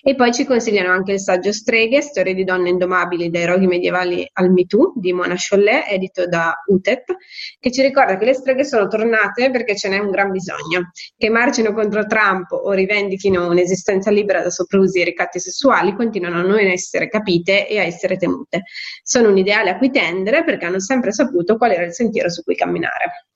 [0.03, 4.27] E poi ci consigliano anche il saggio Streghe, storie di donne indomabili dai roghi medievali
[4.33, 7.15] al MeToo di Mona Chollet, edito da UTET,
[7.59, 11.29] che ci ricorda che le streghe sono tornate perché ce n'è un gran bisogno, che
[11.29, 16.59] marcino contro Trump o rivendichino un'esistenza libera da soprausi e ricatti sessuali, continuano a non
[16.59, 18.63] essere capite e a essere temute.
[19.03, 22.43] Sono un ideale a cui tendere perché hanno sempre saputo qual era il sentiero su
[22.43, 23.27] cui camminare.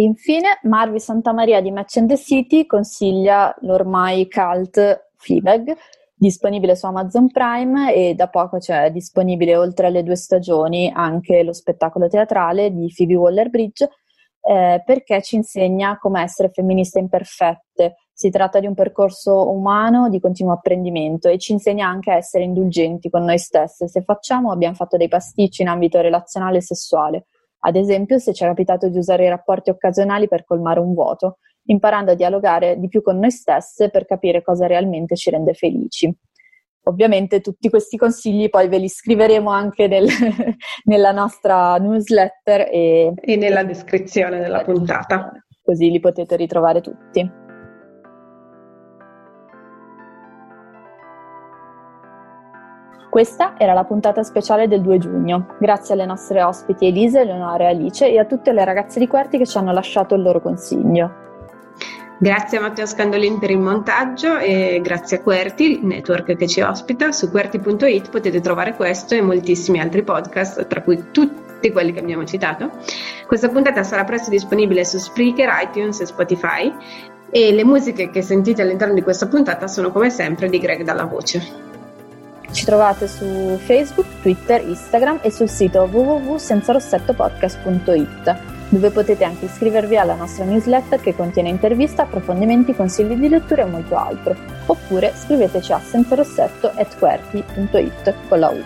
[0.00, 5.76] Infine, Marvi Santamaria di Match and the City consiglia l'ormai cult Fleabag,
[6.14, 11.52] disponibile su Amazon Prime e da poco c'è disponibile oltre alle due stagioni anche lo
[11.52, 13.88] spettacolo teatrale di Phoebe Waller-Bridge
[14.42, 17.96] eh, perché ci insegna come essere femministe imperfette.
[18.12, 22.44] Si tratta di un percorso umano di continuo apprendimento e ci insegna anche a essere
[22.44, 23.88] indulgenti con noi stesse.
[23.88, 27.26] Se facciamo, abbiamo fatto dei pasticci in ambito relazionale e sessuale
[27.60, 31.38] ad esempio, se ci è capitato di usare i rapporti occasionali per colmare un vuoto,
[31.64, 36.12] imparando a dialogare di più con noi stesse per capire cosa realmente ci rende felici.
[36.84, 40.06] Ovviamente tutti questi consigli poi ve li scriveremo anche nel,
[40.84, 45.30] nella nostra newsletter e, e nella descrizione della puntata.
[45.62, 47.48] Così li potete ritrovare tutti.
[53.10, 55.56] Questa era la puntata speciale del 2 giugno.
[55.58, 59.36] Grazie alle nostre ospiti Elisa, Eleonora e Alice e a tutte le ragazze di Quarti
[59.36, 61.29] che ci hanno lasciato il loro consiglio.
[62.22, 66.60] Grazie a Matteo Scandolin per il montaggio e grazie a Querti, il network che ci
[66.60, 67.12] ospita.
[67.12, 72.26] Su querti.it potete trovare questo e moltissimi altri podcast, tra cui tutti quelli che abbiamo
[72.26, 72.72] citato.
[73.26, 76.70] Questa puntata sarà presto disponibile su Spreaker, iTunes e Spotify
[77.30, 81.04] e le musiche che sentite all'interno di questa puntata sono come sempre di Greg Dalla
[81.04, 81.42] Voce.
[82.50, 90.14] Ci trovate su Facebook, Twitter, Instagram e sul sito www.senzarossettopodcast.it dove potete anche iscrivervi alla
[90.14, 94.34] nostra newsletter che contiene interviste, approfondimenti, consigli di lettura e molto altro.
[94.66, 98.62] Oppure scriveteci a senzarossetto.it con la U.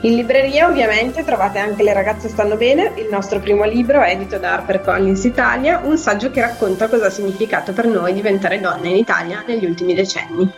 [0.00, 4.52] In libreria ovviamente trovate anche Le ragazze stanno bene, il nostro primo libro edito da
[4.54, 9.42] HarperCollins Italia, un saggio che racconta cosa ha significato per noi diventare donne in Italia
[9.46, 10.48] negli ultimi decenni.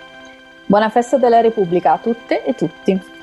[0.66, 3.16] Buona festa della Repubblica a tutte e tutti.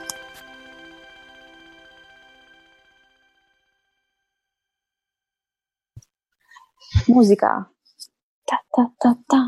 [7.07, 7.69] Musica.
[8.47, 9.41] Ta ta ta ta.